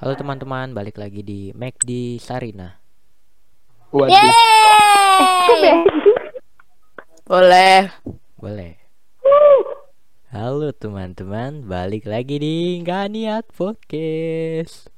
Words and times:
Halo 0.00 0.16
teman-teman, 0.16 0.72
balik 0.72 0.96
lagi 0.96 1.20
di 1.20 1.52
McD 1.52 2.16
Sarina. 2.16 2.80
Waduh. 3.92 4.08
Yeay! 4.08 5.76
Boleh. 7.28 7.92
Boleh. 8.40 8.80
Halo 10.32 10.72
teman-teman, 10.72 11.68
balik 11.68 12.08
lagi 12.08 12.40
di 12.40 12.80
Nggak 12.80 13.06
Niat 13.12 13.44
Podcast. 13.52 14.88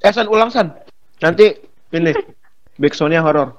Eh 0.00 0.12
San 0.16 0.32
ulang 0.32 0.48
San. 0.48 0.72
Nanti 1.20 1.60
ini 1.92 2.16
backsoundnya 2.80 3.20
horor. 3.20 3.52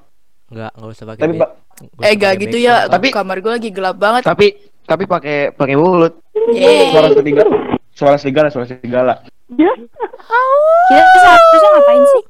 Nggak, 0.50 0.74
nggak 0.74 0.90
usah 0.90 1.06
pakai 1.06 1.22
Tapi 1.22 1.34
Eh 1.38 1.38
usah 1.38 2.18
gak 2.18 2.34
pakai 2.34 2.42
gitu 2.50 2.56
ya. 2.58 2.90
Tapi- 2.90 3.14
kamar 3.14 3.38
gue 3.38 3.52
lagi 3.62 3.70
gelap 3.70 3.94
banget. 3.94 4.26
tapi 4.26 4.71
tapi 4.84 5.04
pakai 5.04 5.50
pakai 5.50 5.74
mulut. 5.74 6.18
Yeay. 6.48 6.90
Suara 6.90 7.08
serigala. 7.10 7.50
Suara 7.92 8.16
serigala, 8.16 8.48
suara 8.48 8.66
serigala. 8.66 9.14
Kita 9.48 11.04
seharusnya 11.14 11.68
ngapain 11.70 12.02
sih? 12.04 12.22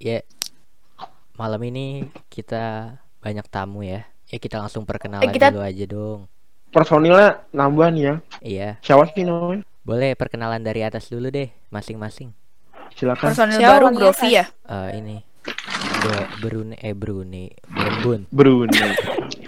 Ya, 0.00 0.18
malam 1.34 1.60
ini 1.62 1.86
kita 2.26 2.96
banyak 3.18 3.46
tamu 3.46 3.82
ya. 3.82 4.08
Ya 4.26 4.38
kita 4.38 4.56
langsung 4.56 4.84
perkenalan 4.84 5.26
Eh, 5.26 5.32
kita- 5.32 5.50
dulu 5.50 5.60
aja 5.60 5.84
dong. 5.86 6.20
Personilnya 6.70 7.42
nambah 7.50 7.90
nih 7.90 8.02
ya. 8.02 8.14
Iya, 8.40 8.68
Siapa 8.80 9.10
sih 9.10 9.26
namanya? 9.26 9.66
boleh 9.82 10.14
perkenalan 10.14 10.62
dari 10.62 10.80
atas 10.80 11.10
dulu 11.10 11.26
deh, 11.28 11.50
masing-masing. 11.68 12.30
Silakan. 12.92 13.34
Personil 13.34 13.58
Siapa 13.58 13.74
baru 13.76 13.86
Grovi 13.92 14.28
ya. 14.30 14.44
Eh 14.64 14.90
ini, 14.96 15.16
Bro- 16.00 16.30
Brunei, 16.40 16.78
eh 16.78 16.94
Brunei, 16.94 17.50
Bun. 18.00 18.22
Brunei. 18.30 18.94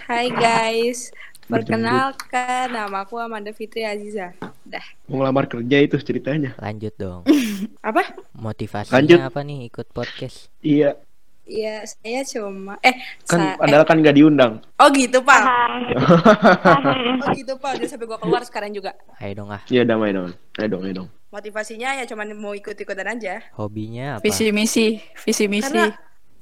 Hai 0.05 0.28
guys, 0.28 1.14
perkenalkan 1.45 2.70
nama 2.70 3.02
aku 3.02 3.16
Amanda 3.16 3.50
Fitri 3.50 3.83
Aziza. 3.83 4.33
Dah. 4.62 4.84
Mau 5.06 5.20
ngelamar 5.20 5.46
kerja 5.46 5.77
itu 5.78 5.96
ceritanya. 5.98 6.55
Lanjut 6.56 6.95
dong. 6.95 7.23
Apa? 7.88 8.14
Motivasinya 8.33 8.97
Lanjut. 8.97 9.19
apa 9.20 9.41
nih 9.42 9.66
ikut 9.66 9.86
podcast? 9.91 10.50
Iya, 10.61 10.98
Iya, 11.42 11.83
saya 11.83 12.22
cuma 12.22 12.78
eh 12.81 12.94
kan 13.27 13.39
sa- 13.42 13.58
padahal 13.58 13.83
kan 13.83 13.98
nggak 13.98 14.14
diundang. 14.14 14.62
eh, 14.62 14.78
oh 14.78 14.89
gitu, 14.94 15.19
Pak. 15.20 15.42
oh 17.22 17.28
gitu, 17.34 17.59
Pak. 17.59 17.70
Udah 17.77 17.88
sampai 17.91 18.06
gua 18.06 18.19
keluar 18.19 18.47
sekarang 18.47 18.70
juga. 18.70 18.94
Ayo 19.19 19.42
dong 19.42 19.50
ah, 19.50 19.59
Iya 19.66 19.83
damai 19.83 20.14
dong. 20.14 20.31
Ayo 20.55 20.69
dong, 20.70 20.83
ayo 20.86 20.94
dong. 21.03 21.09
Motivasinya 21.31 21.98
ya 21.98 22.06
cuma 22.06 22.22
mau 22.31 22.55
ikut-ikutan 22.55 23.09
aja. 23.11 23.42
hobinya 23.59 24.16
apa? 24.16 24.22
Visi 24.22 24.55
misi, 24.55 25.03
visi 25.19 25.50
misi. 25.50 25.66
Karena 25.66 25.91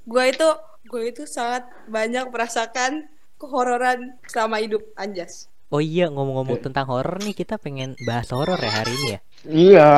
gue 0.04 0.24
itu 0.26 0.48
gue 0.84 1.02
itu 1.06 1.22
sangat 1.24 1.64
banyak 1.88 2.28
merasakan 2.28 3.08
kehororan 3.40 4.20
selama 4.28 4.60
hidup 4.60 4.84
anjas. 5.00 5.48
Oh 5.72 5.80
iya 5.80 6.12
ngomong-ngomong 6.12 6.60
tentang 6.60 6.84
horor 6.92 7.16
nih 7.24 7.32
kita 7.32 7.56
pengen 7.56 7.96
bahas 8.04 8.28
horor 8.34 8.60
ya 8.60 8.72
hari 8.74 8.92
ini 8.92 9.06
ya. 9.08 9.18
Iya, 9.48 9.88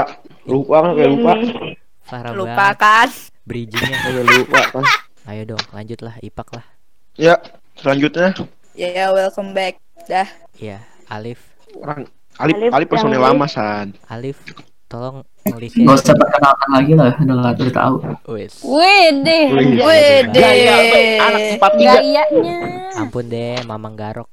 lupa 0.47 0.87
kan 0.87 0.91
kayak 0.95 1.11
lupa. 1.11 1.33
Parah 2.07 2.31
banget. 2.31 2.39
Lupakan. 2.39 3.09
Bridgingnya. 3.43 3.98
Kayak 3.98 4.25
lupa 4.31 4.61
kan. 4.70 4.85
Ayo 5.27 5.43
dong 5.57 5.65
lanjutlah 5.75 6.15
ipak 6.23 6.48
lah. 6.55 6.67
Ya, 7.19 7.35
selanjutnya 7.75 8.33
Ya 8.73 8.89
ya 8.89 9.07
welcome 9.11 9.53
back. 9.53 9.77
Dah. 10.07 10.29
Iya 10.57 10.81
Alif, 11.13 11.41
orang 11.77 12.09
Alip 12.41 12.57
Alip 12.57 12.73
Alip 12.73 12.89
personil 12.89 13.20
lama 13.20 13.47
San. 13.48 13.93
Alif 14.09 14.41
tolong 14.93 15.17
nulisnya. 15.48 15.89
Nggak 15.89 15.97
usah 16.05 16.15
perkenalkan 16.21 16.69
lagi 16.69 16.93
lah, 16.93 17.12
udah 17.17 17.35
nggak 17.41 17.53
udah 17.57 17.73
tahu. 17.73 17.95
Wes. 18.37 18.53
Wede, 18.61 19.41
Wih, 19.48 19.81
Wede. 19.81 20.37
Gaya, 20.37 20.77
anak 21.25 21.41
empat 21.57 21.73
tiga. 21.81 21.93
gayanya. 21.97 22.57
Ampun 23.01 23.25
deh 23.33 23.57
Mamang 23.65 23.97
Garok. 23.97 24.29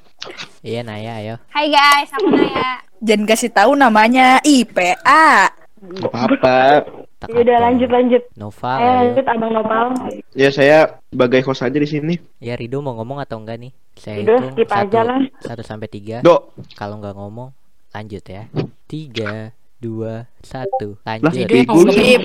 iya 0.62 0.86
Naya 0.86 1.18
ayo. 1.18 1.34
Hai 1.50 1.66
guys, 1.74 2.14
aku 2.14 2.30
Naya. 2.30 2.86
Jangan 3.02 3.26
kasih 3.26 3.50
tahu 3.50 3.74
namanya 3.74 4.38
IPA. 4.46 5.50
Gak 5.80 6.06
apa-apa. 6.06 6.86
Tak 7.20 7.28
Yaudah 7.36 7.52
apa. 7.52 7.64
lanjut 7.68 7.90
lanjut. 7.92 8.22
Ayo 8.32 8.48
ayo. 8.48 8.88
lanjut 9.04 9.26
Abang 9.28 9.52
Nopal. 9.52 9.86
Ya 10.32 10.48
saya 10.48 11.02
sebagai 11.12 11.44
host 11.44 11.60
aja 11.60 11.76
di 11.76 11.84
sini. 11.84 12.14
Ya 12.40 12.56
Rido 12.56 12.80
mau 12.80 12.96
ngomong 12.96 13.20
atau 13.20 13.36
enggak 13.36 13.60
nih? 13.60 13.72
Saya 13.92 14.24
Rido, 14.24 14.40
hitung 14.40 14.52
skip 14.56 14.68
satu, 14.72 14.80
aja 14.88 15.00
lah. 15.04 15.20
satu 15.44 15.62
sampai 15.66 15.88
tiga. 15.92 16.24
Dok, 16.24 16.56
Kalau 16.78 16.96
nggak 16.96 17.12
ngomong 17.12 17.52
lanjut 17.92 18.24
ya. 18.24 18.48
Tiga, 18.88 19.52
dua, 19.80 20.28
satu. 20.40 21.00
lah 21.02 21.16
Lanjut. 21.18 21.48
bego. 21.48 21.80
Skip. 21.88 22.22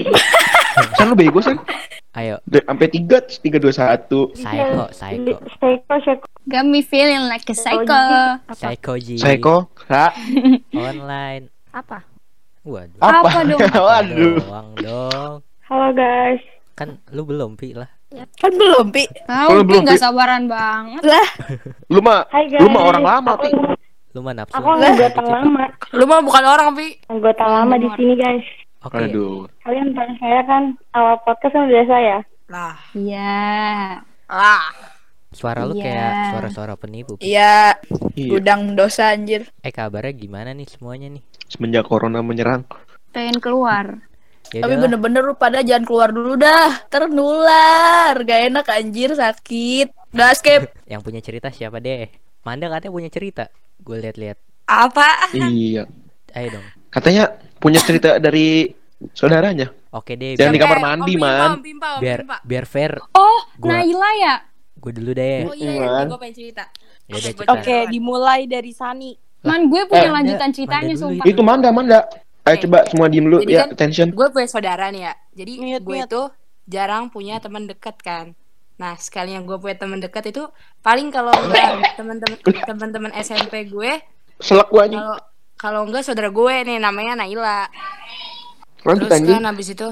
San 0.99 1.07
lu 1.11 1.15
bego 1.15 1.39
San. 1.39 1.57
Ayo. 2.13 2.39
Sampai 2.47 2.87
tiga, 2.87 3.19
tiga 3.23 3.57
dua 3.59 3.71
satu. 3.71 4.31
Psycho, 4.35 4.87
psycho. 4.91 5.35
Psycho, 5.59 5.95
psycho. 5.99 6.27
Got 6.45 6.63
me 6.63 6.79
feeling 6.79 7.27
like 7.27 7.47
a 7.47 7.55
psycho. 7.55 7.99
Psycho 8.53 8.93
Ji. 8.95 9.15
Psycho, 9.19 9.71
Kak. 9.73 10.15
Online. 10.75 11.47
Apa? 11.71 12.03
Waduh. 12.63 12.99
Apa? 13.03 13.27
Apa 13.27 13.39
dong? 13.43 13.59
Waduh. 13.89 14.35
Doang 14.39 14.69
dong. 14.79 15.35
Halo 15.65 15.87
guys. 15.91 16.43
Kan 16.75 16.99
lu 17.11 17.23
belum 17.23 17.55
pi 17.55 17.71
lah. 17.71 17.87
Kan 18.39 18.55
belum, 18.55 18.95
Pi. 18.95 19.03
Tahu 19.27 19.47
Kalau 19.51 19.63
Pi 19.67 19.75
nggak 19.83 19.99
sabaran 19.99 20.47
banget. 20.47 21.03
Lah, 21.03 21.27
Lu 21.91 21.99
mah 21.99 22.23
lu 22.63 22.71
mah 22.71 22.83
orang 22.87 23.03
lama, 23.03 23.31
Pi. 23.35 23.51
Lu 24.15 24.23
mah 24.23 24.31
nafsu. 24.33 24.55
aku 24.55 24.69
anggota 24.71 25.21
lama. 25.21 25.65
Lu 25.91 26.07
mah 26.07 26.23
bukan 26.23 26.43
orang, 26.45 26.71
Pi. 26.71 26.95
Anggota 27.05 27.43
lama 27.43 27.75
di 27.75 27.89
sini 27.93 28.15
guys. 28.15 28.47
Oke. 28.79 28.95
Aduh. 29.01 29.43
Kalian 29.59 29.91
tanya 29.91 30.15
saya 30.17 30.39
kan 30.47 30.63
awal 30.95 31.19
podcast 31.21 31.51
kan 31.51 31.67
udah 31.67 31.83
saya. 31.83 32.17
Lah. 32.47 32.75
Iya. 32.95 33.43
Lah. 34.31 34.71
Suara 35.35 35.67
lu 35.67 35.75
Iya. 35.75 35.83
kayak 35.83 36.11
suara-suara 36.31 36.73
penipu. 36.79 37.19
Pi. 37.19 37.27
iya, 37.27 37.75
Iya. 38.15 38.29
gudang 38.31 38.71
dosa 38.71 39.11
anjir. 39.11 39.51
Eh 39.59 39.75
kabarnya 39.75 40.15
gimana 40.15 40.55
nih 40.55 40.63
semuanya 40.63 41.11
nih? 41.11 41.23
Semenjak 41.51 41.83
corona 41.83 42.23
menyerang. 42.23 42.63
Pengen 43.11 43.43
keluar. 43.43 43.99
Ya 44.53 44.63
Tapi 44.63 44.79
bener-bener 44.79 45.25
lu 45.25 45.35
pada 45.35 45.59
jangan 45.59 45.83
keluar 45.83 46.15
dulu 46.15 46.39
dah. 46.39 46.87
Ternular. 46.87 48.15
Gak 48.23 48.41
enak 48.47 48.65
anjir, 48.69 49.11
sakit. 49.11 49.91
Udah 50.15 50.31
skip. 50.31 50.71
Yang 50.87 51.01
punya 51.03 51.19
cerita 51.19 51.51
siapa 51.51 51.83
deh? 51.83 52.07
Manda 52.45 52.71
katanya 52.71 52.93
punya 52.93 53.09
cerita. 53.11 53.51
Gue 53.77 53.97
lihat-lihat. 53.99 54.37
Apa? 54.65 55.29
Iya. 55.33 55.85
Ayo 56.31 56.47
dong. 56.51 56.65
Katanya 56.89 57.23
punya 57.57 57.79
cerita 57.79 58.17
dari 58.17 58.71
saudaranya. 59.11 59.71
Oke 59.89 60.15
deh. 60.15 60.35
Jangan 60.35 60.51
di 60.51 60.59
kamar 60.59 60.77
Eh, 60.77 60.83
mandi, 60.83 61.13
Om 61.13 61.21
Man. 61.21 61.49
Om 61.51 61.61
Pimpa, 61.61 61.87
Om 61.89 62.01
biar 62.01 62.19
biar 62.41 62.65
fair. 62.65 62.91
Oh, 63.13 63.39
Gua- 63.55 63.79
Naila 63.79 64.09
ya? 64.17 64.35
Gue 64.75 64.91
dulu 64.91 65.11
deh. 65.11 65.39
Oh 65.45 65.55
iya, 65.55 65.71
Man. 65.71 65.79
iya, 65.79 66.01
gue 66.05 66.19
pengen 66.19 66.35
cerita. 66.35 66.63
Ya 67.05 67.13
Oke, 67.13 67.21
cerita. 67.25 67.51
Oke, 67.51 67.75
dimulai 67.89 68.41
dari 68.45 68.71
Sani. 68.71 69.11
Man, 69.41 69.69
gue 69.69 69.81
punya 69.85 70.09
Eh, 70.09 70.13
lanjutan 70.13 70.41
Manda- 70.41 70.57
ceritanya 70.57 70.93
sumpah. 70.95 71.25
Itu 71.25 71.41
Manda, 71.41 71.69
Manda. 71.69 71.99
Ayo 72.43 72.55
Oke. 72.55 72.63
coba 72.65 72.79
semua 72.85 73.07
diem 73.07 73.25
dulu 73.25 73.41
Jadi 73.41 73.51
ya, 73.51 73.61
kan- 73.61 73.71
attention. 73.71 74.07
Gue 74.11 74.27
punya 74.29 74.47
saudara 74.47 74.85
nih 74.89 75.01
ya. 75.03 75.13
Jadi 75.33 75.51
Mute, 75.57 75.81
gue 75.81 75.97
mute. 75.97 76.07
itu 76.07 76.21
jarang 76.65 77.03
punya 77.07 77.35
teman 77.37 77.65
dekat 77.65 77.97
kan. 77.99 78.25
Nah, 78.75 78.93
sekali 78.95 79.31
yang 79.31 79.43
gue 79.43 79.55
punya 79.55 79.75
teman 79.75 79.97
dekat 79.97 80.29
itu 80.29 80.43
paling 80.79 81.07
kalau 81.07 81.31
enggak 81.31 81.63
teman-teman 81.97 82.35
teman-teman 82.61 83.11
SMP 83.15 83.65
gue, 83.65 84.03
Selak 84.37 84.67
gua 84.67 84.83
anjing. 84.83 84.99
kalau 84.99 85.17
kalau 85.55 85.81
enggak 85.83 86.03
saudara 86.03 86.27
gue 86.27 86.55
nih 86.63 86.77
namanya 86.77 87.15
Naila. 87.17 87.71
Lanjut 88.83 89.07
Terus 89.07 89.23
kan 89.25 89.45
habis 89.45 89.67
itu 89.69 89.87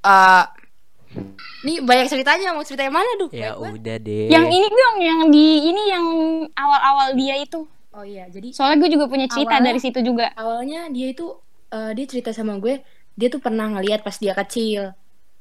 eh 0.00 0.44
Nih 1.58 1.82
banyak 1.82 2.06
ceritanya 2.06 2.54
mau 2.54 2.62
cerita 2.62 2.80
yang 2.80 2.94
mana 2.94 3.10
duh? 3.18 3.26
Ya 3.28 3.50
Baik 3.52 3.82
udah 3.82 3.96
deh. 3.98 4.26
Yang 4.28 4.46
ini 4.48 4.66
dong, 4.70 4.96
yang 5.00 5.20
di 5.26 5.46
ini 5.66 5.82
yang 5.88 6.06
awal-awal 6.54 7.12
dia 7.12 7.34
itu. 7.36 7.66
Oh 7.90 8.06
iya, 8.06 8.30
jadi 8.30 8.54
Soalnya 8.54 8.78
gue 8.78 8.94
juga 8.94 9.10
punya 9.10 9.26
cerita 9.26 9.58
Awalnya- 9.58 9.66
dari 9.66 9.80
situ 9.82 9.98
juga. 10.00 10.30
awalnya 10.32 10.86
dia 10.86 11.10
itu 11.10 11.34
eh, 11.68 11.92
dia 11.92 12.06
cerita 12.06 12.30
sama 12.30 12.56
gue 12.56 12.78
dia 13.12 13.26
tuh 13.26 13.42
pernah 13.42 13.66
ngeliat 13.68 14.00
pas 14.00 14.14
dia 14.14 14.30
kecil 14.32 14.94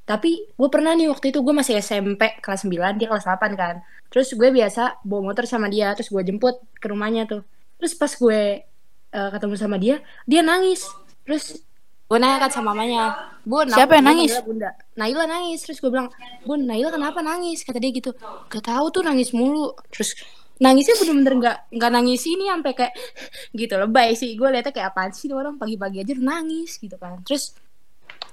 tapi 0.07 0.47
gue 0.55 0.69
pernah 0.71 0.95
nih 0.95 1.11
waktu 1.11 1.35
itu 1.35 1.43
gue 1.43 1.51
masih 1.51 1.83
SMP 1.83 2.39
kelas 2.39 2.63
9 2.63 2.95
dia 2.95 3.11
kelas 3.11 3.27
8 3.27 3.59
kan. 3.59 3.83
Terus 4.07 4.31
gue 4.39 4.49
biasa 4.55 5.03
bawa 5.03 5.35
motor 5.35 5.43
sama 5.43 5.67
dia 5.67 5.91
terus 5.99 6.07
gue 6.07 6.23
jemput 6.23 6.63
ke 6.79 6.87
rumahnya 6.87 7.27
tuh. 7.27 7.43
Terus 7.75 7.91
pas 7.99 8.07
gue 8.15 8.63
eh, 9.11 9.29
ketemu 9.35 9.55
sama 9.59 9.75
dia 9.75 9.99
dia 10.23 10.39
nangis. 10.47 10.87
Terus 11.27 11.59
gue 12.07 12.17
nanya 12.23 12.47
kan 12.47 12.51
sama 12.55 12.71
mamanya 12.71 13.35
bun 13.43 13.67
Siapa 13.67 13.99
yang 13.99 14.07
nangis? 14.07 14.31
Naila, 14.31 14.47
bunda. 14.47 14.69
Naila 14.95 15.23
nangis. 15.27 15.59
Terus 15.67 15.83
gue 15.83 15.91
bilang 15.91 16.07
bun 16.47 16.63
Naila 16.63 16.87
kenapa 16.95 17.19
nangis? 17.19 17.67
Kata 17.67 17.75
dia 17.75 17.91
gitu. 17.91 18.15
Gak 18.47 18.63
tahu 18.63 18.87
tuh 18.95 19.03
nangis 19.03 19.35
mulu. 19.35 19.75
Terus 19.91 20.15
nangisnya 20.63 20.95
bener-bener 21.03 21.33
nggak 21.37 21.57
nggak 21.69 21.91
nangis 21.91 22.23
ini 22.31 22.47
sampai 22.47 22.71
kayak 22.79 22.95
gitu 23.59 23.75
lebay 23.75 24.15
sih. 24.15 24.39
Gue 24.39 24.55
liatnya 24.55 24.71
kayak 24.71 24.95
apaan 24.95 25.11
sih 25.11 25.27
orang? 25.35 25.59
Pagi-pagi 25.59 26.07
aja 26.07 26.15
udah 26.15 26.27
nangis 26.39 26.79
gitu 26.79 26.95
kan. 26.95 27.19
Terus 27.27 27.59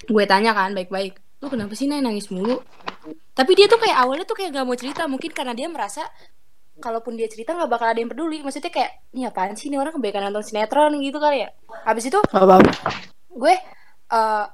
gue 0.06 0.22
tanya 0.22 0.54
kan 0.54 0.70
baik-baik 0.70 1.23
lu 1.44 1.52
kenapa 1.52 1.76
sih 1.76 1.84
Nay? 1.84 2.00
Nangis 2.00 2.32
mulu. 2.32 2.64
Tapi 3.36 3.52
dia 3.52 3.68
tuh 3.68 3.76
kayak 3.76 4.00
awalnya 4.00 4.24
tuh 4.24 4.40
kayak 4.40 4.56
gak 4.56 4.64
mau 4.64 4.72
cerita 4.72 5.04
mungkin 5.04 5.30
karena 5.36 5.52
dia 5.52 5.68
merasa 5.68 6.08
kalaupun 6.74 7.14
dia 7.14 7.30
cerita 7.30 7.54
nggak 7.54 7.70
bakal 7.70 7.86
ada 7.86 8.00
yang 8.00 8.10
peduli. 8.10 8.40
Maksudnya 8.40 8.72
kayak 8.72 9.12
ini 9.14 9.28
apaan 9.28 9.54
sih? 9.54 9.68
Ini 9.68 9.78
orang 9.78 9.94
kebaikan 9.94 10.26
nonton 10.26 10.42
sinetron 10.42 10.96
gitu 10.98 11.20
kali 11.20 11.44
ya. 11.44 11.52
Habis 11.84 12.08
itu 12.08 12.18
gue 13.30 13.54
eh 14.10 14.46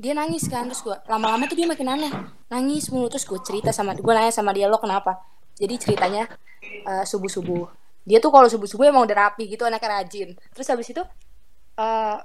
dia 0.00 0.12
nangis 0.16 0.48
kan 0.48 0.64
terus 0.64 0.80
gue 0.80 0.96
lama-lama 1.10 1.44
tuh 1.50 1.58
dia 1.58 1.68
makin 1.68 1.88
aneh. 1.92 2.12
Nangis 2.48 2.88
mulu 2.88 3.10
terus 3.12 3.28
gue 3.28 3.36
cerita 3.44 3.74
sama 3.74 3.92
gue 3.92 4.12
nanya 4.14 4.32
sama 4.32 4.54
dia 4.56 4.70
lo 4.70 4.80
kenapa? 4.80 5.20
Jadi 5.58 5.74
ceritanya 5.76 6.30
subuh 7.04 7.28
subuh 7.28 7.68
dia 8.08 8.16
tuh 8.16 8.32
kalau 8.32 8.48
subuh 8.48 8.64
subuh 8.64 8.88
emang 8.88 9.04
udah 9.04 9.28
rapi 9.28 9.44
gitu 9.44 9.68
anaknya 9.68 10.00
rajin. 10.00 10.28
Terus 10.56 10.66
habis 10.72 10.88
itu 10.88 11.02
eh 11.76 12.18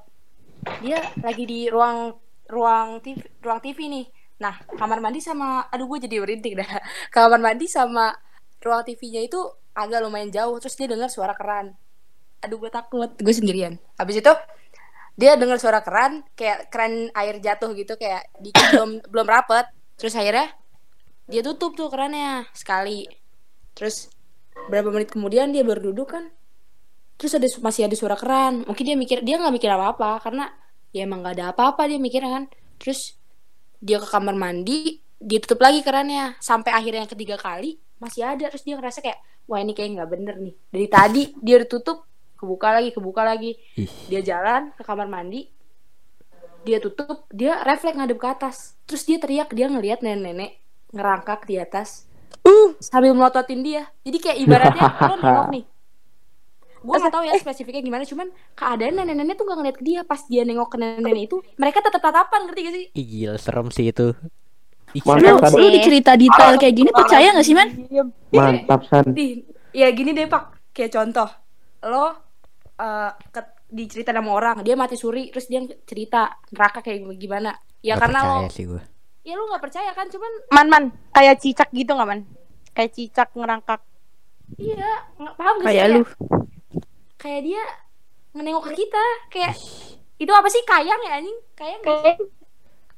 dia 0.80 1.00
lagi 1.20 1.44
di 1.44 1.68
ruang 1.68 2.16
ruang 2.50 3.02
TV 3.02 3.20
ruang 3.42 3.60
TV 3.62 3.80
nih. 3.90 4.06
Nah 4.42 4.56
kamar 4.76 5.00
mandi 5.00 5.24
sama 5.24 5.66
aduh 5.72 5.88
gue 5.90 6.06
jadi 6.06 6.22
merinding 6.22 6.60
dah. 6.60 6.70
Kamar 7.14 7.40
mandi 7.40 7.66
sama 7.72 8.12
ruang 8.60 8.84
TV-nya 8.84 9.22
itu 9.24 9.40
agak 9.76 10.02
lumayan 10.02 10.32
jauh 10.32 10.56
terus 10.58 10.76
dia 10.76 10.88
dengar 10.90 11.08
suara 11.12 11.34
keran. 11.38 11.76
Aduh 12.44 12.60
gue 12.60 12.72
takut 12.72 13.12
gue 13.16 13.34
sendirian. 13.36 13.80
Habis 13.96 14.22
itu 14.22 14.34
dia 15.16 15.40
dengar 15.40 15.58
suara 15.64 15.80
keran 15.80 16.28
kayak 16.36 16.68
keran 16.68 17.08
air 17.16 17.40
jatuh 17.40 17.72
gitu 17.74 17.96
kayak 17.96 18.28
dikit 18.44 18.66
belum 18.76 18.92
belum 19.08 19.28
rapet. 19.28 19.66
Terus 19.96 20.14
akhirnya 20.16 20.52
dia 21.26 21.42
tutup 21.42 21.74
tuh 21.74 21.88
kerannya 21.88 22.46
sekali. 22.52 23.08
Terus 23.72 24.12
berapa 24.68 24.92
menit 24.92 25.12
kemudian 25.12 25.52
dia 25.52 25.64
baru 25.68 25.92
duduk 25.92 26.16
kan 26.16 26.32
terus 27.16 27.32
ada 27.32 27.48
masih 27.64 27.88
ada 27.88 27.96
suara 27.96 28.20
keran. 28.20 28.68
Mungkin 28.68 28.84
dia 28.84 28.96
mikir 29.00 29.24
dia 29.24 29.40
nggak 29.40 29.56
mikir 29.56 29.72
apa 29.72 29.96
apa 29.96 30.10
karena 30.20 30.52
ya 30.96 31.04
emang 31.04 31.20
nggak 31.20 31.36
ada 31.36 31.46
apa-apa 31.52 31.92
dia 31.92 32.00
mikirnya 32.00 32.32
kan. 32.32 32.44
Terus 32.80 33.20
dia 33.84 34.00
ke 34.00 34.08
kamar 34.08 34.40
mandi 34.40 35.04
dia 35.20 35.44
tutup 35.44 35.60
lagi 35.60 35.84
kerannya. 35.84 36.40
Sampai 36.40 36.72
akhirnya 36.72 37.04
yang 37.04 37.12
ketiga 37.12 37.36
kali 37.36 37.76
masih 38.00 38.24
ada. 38.24 38.48
Terus 38.48 38.64
dia 38.64 38.80
ngerasa 38.80 39.04
kayak 39.04 39.20
wah 39.52 39.60
ini 39.60 39.76
kayak 39.76 40.00
nggak 40.00 40.10
bener 40.10 40.36
nih. 40.40 40.56
Dari 40.72 40.88
tadi 40.88 41.24
dia 41.44 41.60
udah 41.60 41.68
tutup 41.68 42.08
kebuka 42.40 42.80
lagi 42.80 42.90
kebuka 42.96 43.22
lagi. 43.28 43.52
Ih, 43.76 43.92
dia 44.08 44.24
jalan 44.24 44.72
ke 44.72 44.88
kamar 44.88 45.12
mandi 45.12 45.52
dia 46.66 46.82
tutup 46.82 47.30
dia 47.30 47.62
refleks 47.62 48.00
ngadep 48.00 48.18
ke 48.18 48.28
atas. 48.32 48.80
Terus 48.88 49.04
dia 49.04 49.20
teriak 49.20 49.52
dia 49.52 49.68
ngelihat 49.68 50.00
nenek-nenek 50.00 50.64
ngerangkak 50.96 51.44
di 51.44 51.60
atas. 51.60 52.08
Sambil 52.80 53.12
melototin 53.12 53.62
dia. 53.62 53.86
Jadi 54.02 54.18
kayak 54.18 54.38
ibaratnya 54.40 54.84
lo 55.12 55.16
nengok 55.20 55.48
nih 55.52 55.66
gue 56.86 56.96
gak 56.96 57.10
tahu 57.12 57.24
ya 57.26 57.34
spesifiknya 57.36 57.82
gimana 57.82 58.06
cuman 58.06 58.28
keadaan 58.54 58.94
nenek-nenek 58.96 59.36
tuh 59.36 59.46
gak 59.46 59.58
ngeliat 59.58 59.76
ke 59.76 59.84
dia 59.84 60.02
pas 60.02 60.22
dia 60.24 60.46
nengok 60.46 60.70
ke 60.70 60.78
nenek-nenek 60.78 61.24
itu 61.26 61.38
mereka 61.58 61.82
tetap 61.82 62.00
tatapan 62.00 62.46
ngerti 62.46 62.60
gak 62.62 62.74
sih 62.74 62.86
ih, 62.94 63.06
gila 63.06 63.36
serem 63.36 63.68
sih 63.70 63.90
itu. 63.90 64.14
Mantap, 64.96 65.52
Lu, 65.52 65.60
lu 65.60 65.76
dicerita 65.76 66.16
detail 66.16 66.56
kayak 66.56 66.72
gini 66.72 66.88
percaya 66.88 67.36
gak 67.36 67.44
sih 67.44 67.52
man? 67.52 67.68
Mantap, 68.32 68.88
San. 68.88 69.12
ya 69.74 69.92
gini 69.92 70.14
deh 70.14 70.24
pak 70.24 70.72
kayak 70.72 70.94
contoh 70.94 71.28
lo 71.84 72.16
eh 72.76 73.12
ke- 73.30 73.54
dicerita 73.66 74.14
sama 74.14 74.32
orang 74.32 74.64
dia 74.64 74.78
mati 74.78 74.96
suri 74.96 75.28
terus 75.28 75.50
dia 75.50 75.60
cerita 75.84 76.40
neraka 76.48 76.80
kayak 76.80 77.12
gimana 77.18 77.52
ya 77.82 77.96
nggak 77.96 78.08
karena 78.08 78.20
lo 78.24 78.48
sih 78.48 78.64
gue. 78.66 78.80
ya 79.22 79.36
lu 79.36 79.44
nggak 79.46 79.60
percaya 79.60 79.92
kan 79.92 80.08
cuman 80.08 80.32
Man 80.54 80.68
man, 80.70 80.84
kayak 81.12 81.42
cicak 81.42 81.68
gitu 81.72 81.92
nggak 81.92 82.08
man? 82.08 82.22
Kayak 82.72 82.92
cicak 82.94 83.30
ngerangkak. 83.34 83.82
iya 84.56 84.92
nggak 85.18 85.36
paham 85.36 85.56
gak 85.58 85.66
sih 85.66 85.68
Kayak 85.68 85.88
lu. 85.92 86.02
Kayak 87.26 87.42
dia 87.42 87.64
ngenengok 88.32 88.64
ke 88.64 88.72
kita 88.78 89.06
kayak 89.30 89.54
itu 90.16 90.32
apa 90.32 90.48
sih 90.48 90.62
kayang 90.64 91.02
ya 91.02 91.12
anjing 91.16 91.38
kayang 91.54 91.82
gak 91.82 91.98
sih 92.00 92.16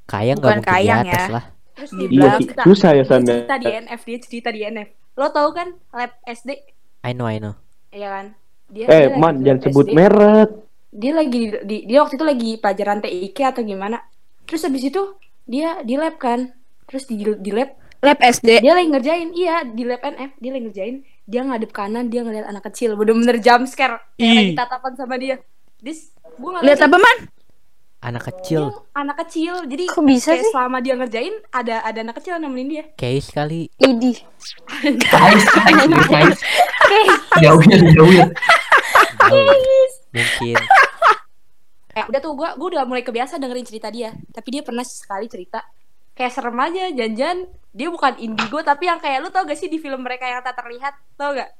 Kayang 0.04 0.38
Bukan 0.38 0.58
nggak 0.58 0.64
mungkin 0.64 0.68
kayang 0.68 1.00
di 1.00 1.10
atas 1.10 1.24
ya. 1.24 1.28
lah. 1.30 1.44
terus 1.74 1.90
dia 1.92 2.08
Iya 2.08 2.28
cerita 2.34 2.62
susah 2.62 2.90
ya, 2.92 3.04
ya. 3.24 3.36
cerita 3.38 3.54
di 3.56 3.68
NF 3.78 4.00
dia 4.02 4.18
cerita 4.20 4.48
di 4.48 4.60
NF 4.62 4.88
lo 5.14 5.26
tau 5.28 5.48
kan 5.50 5.68
lab 5.90 6.12
SD 6.24 6.50
I 7.00 7.12
know, 7.12 7.26
I 7.26 7.38
know. 7.38 7.54
Iya 7.90 8.08
kan 8.10 8.26
dia 8.68 8.84
Eh, 8.86 9.04
dia 9.06 9.16
Man, 9.16 9.34
jangan 9.40 9.60
sebut 9.62 9.86
SD. 9.86 9.94
merek. 9.94 10.50
dia 10.90 11.12
lagi 11.12 11.40
di 11.62 11.76
dia 11.84 11.98
waktu 12.00 12.16
itu 12.16 12.24
lagi 12.24 12.50
pelajaran 12.56 12.98
TIK 12.98 13.38
atau 13.46 13.62
gimana 13.62 13.98
terus 14.44 14.64
habis 14.64 14.80
itu 14.82 15.02
dia 15.44 15.80
di 15.82 15.94
lab 15.94 16.16
kan 16.16 16.52
terus 16.84 17.04
di 17.04 17.16
di 17.20 17.50
lab 17.50 17.76
Lab 17.98 18.18
SD. 18.18 18.62
dia 18.62 18.72
lagi 18.72 18.88
ngerjain 18.88 19.28
iya 19.32 19.66
di 19.66 19.82
lab 19.82 20.00
NF 20.00 20.30
dia 20.36 20.50
lagi 20.50 20.64
ngerjain 20.64 20.96
dia 21.28 21.44
ngadep 21.44 21.68
kanan 21.70 22.08
dia 22.08 22.24
ngeliat 22.24 22.48
anak 22.48 22.64
kecil 22.72 22.96
bener-bener 22.96 23.36
jump 23.36 23.68
scare 23.68 24.00
kayak 24.16 24.32
lagi 24.32 24.52
tatapan 24.56 24.92
sama 24.96 25.14
dia 25.20 25.36
dis 25.78 26.08
gue 26.40 26.50
Lihat 26.64 26.80
apa 26.80 26.96
man? 26.96 27.18
Anak 27.98 28.30
kecil, 28.30 28.70
dia 28.70 28.94
anak 28.94 29.26
kecil 29.26 29.66
jadi 29.66 29.90
Kok 29.90 30.06
bisa 30.06 30.30
kayak 30.30 30.46
sih? 30.46 30.52
selama 30.54 30.78
dia 30.78 30.94
ngerjain 30.94 31.34
ada 31.50 31.82
ada 31.82 31.98
anak 31.98 32.14
kecil 32.22 32.38
yang 32.38 32.46
nemenin 32.46 32.68
dia 32.70 32.84
kayak 32.94 33.26
sekali. 33.26 33.66
Idih. 33.76 34.22
Guys. 39.28 39.92
Mungkin. 40.14 40.56
eh 41.90 42.04
udah 42.06 42.20
tuh 42.22 42.32
gue 42.38 42.48
gue 42.54 42.68
udah 42.78 42.86
mulai 42.86 43.02
kebiasa 43.02 43.42
dengerin 43.42 43.66
cerita 43.66 43.90
dia 43.90 44.14
tapi 44.30 44.54
dia 44.54 44.62
pernah 44.62 44.86
sekali 44.86 45.26
cerita 45.26 45.58
kayak 46.18 46.34
serem 46.34 46.58
aja 46.58 46.90
janjian 46.90 47.46
dia 47.70 47.88
bukan 47.88 48.18
indigo 48.18 48.58
tapi 48.60 48.84
yang 48.84 48.98
kayak 48.98 49.22
lu 49.22 49.30
tau 49.30 49.46
gak 49.46 49.54
sih 49.54 49.70
di 49.70 49.78
film 49.78 50.02
mereka 50.02 50.26
yang 50.26 50.42
tak 50.42 50.58
terlihat 50.58 50.98
tau 51.14 51.30
gak 51.32 51.54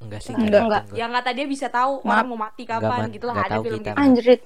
Enggak 0.00 0.20
sih. 0.24 0.32
Enggak. 0.32 0.64
gua. 0.64 0.80
yang 0.96 1.12
kata 1.12 1.30
dia 1.30 1.44
bisa 1.44 1.68
tahu 1.68 2.00
Maaf. 2.00 2.08
orang 2.10 2.26
mau 2.26 2.40
mati 2.40 2.64
Enggak, 2.64 2.80
kapan 2.80 2.98
Man. 2.98 3.12
gitu 3.12 3.24
lah 3.26 3.34
Enggak 3.36 3.46
ada 3.46 3.56
film 3.60 3.76
kita, 3.76 3.90
gitu. 3.92 4.00
Anjrit. 4.00 4.40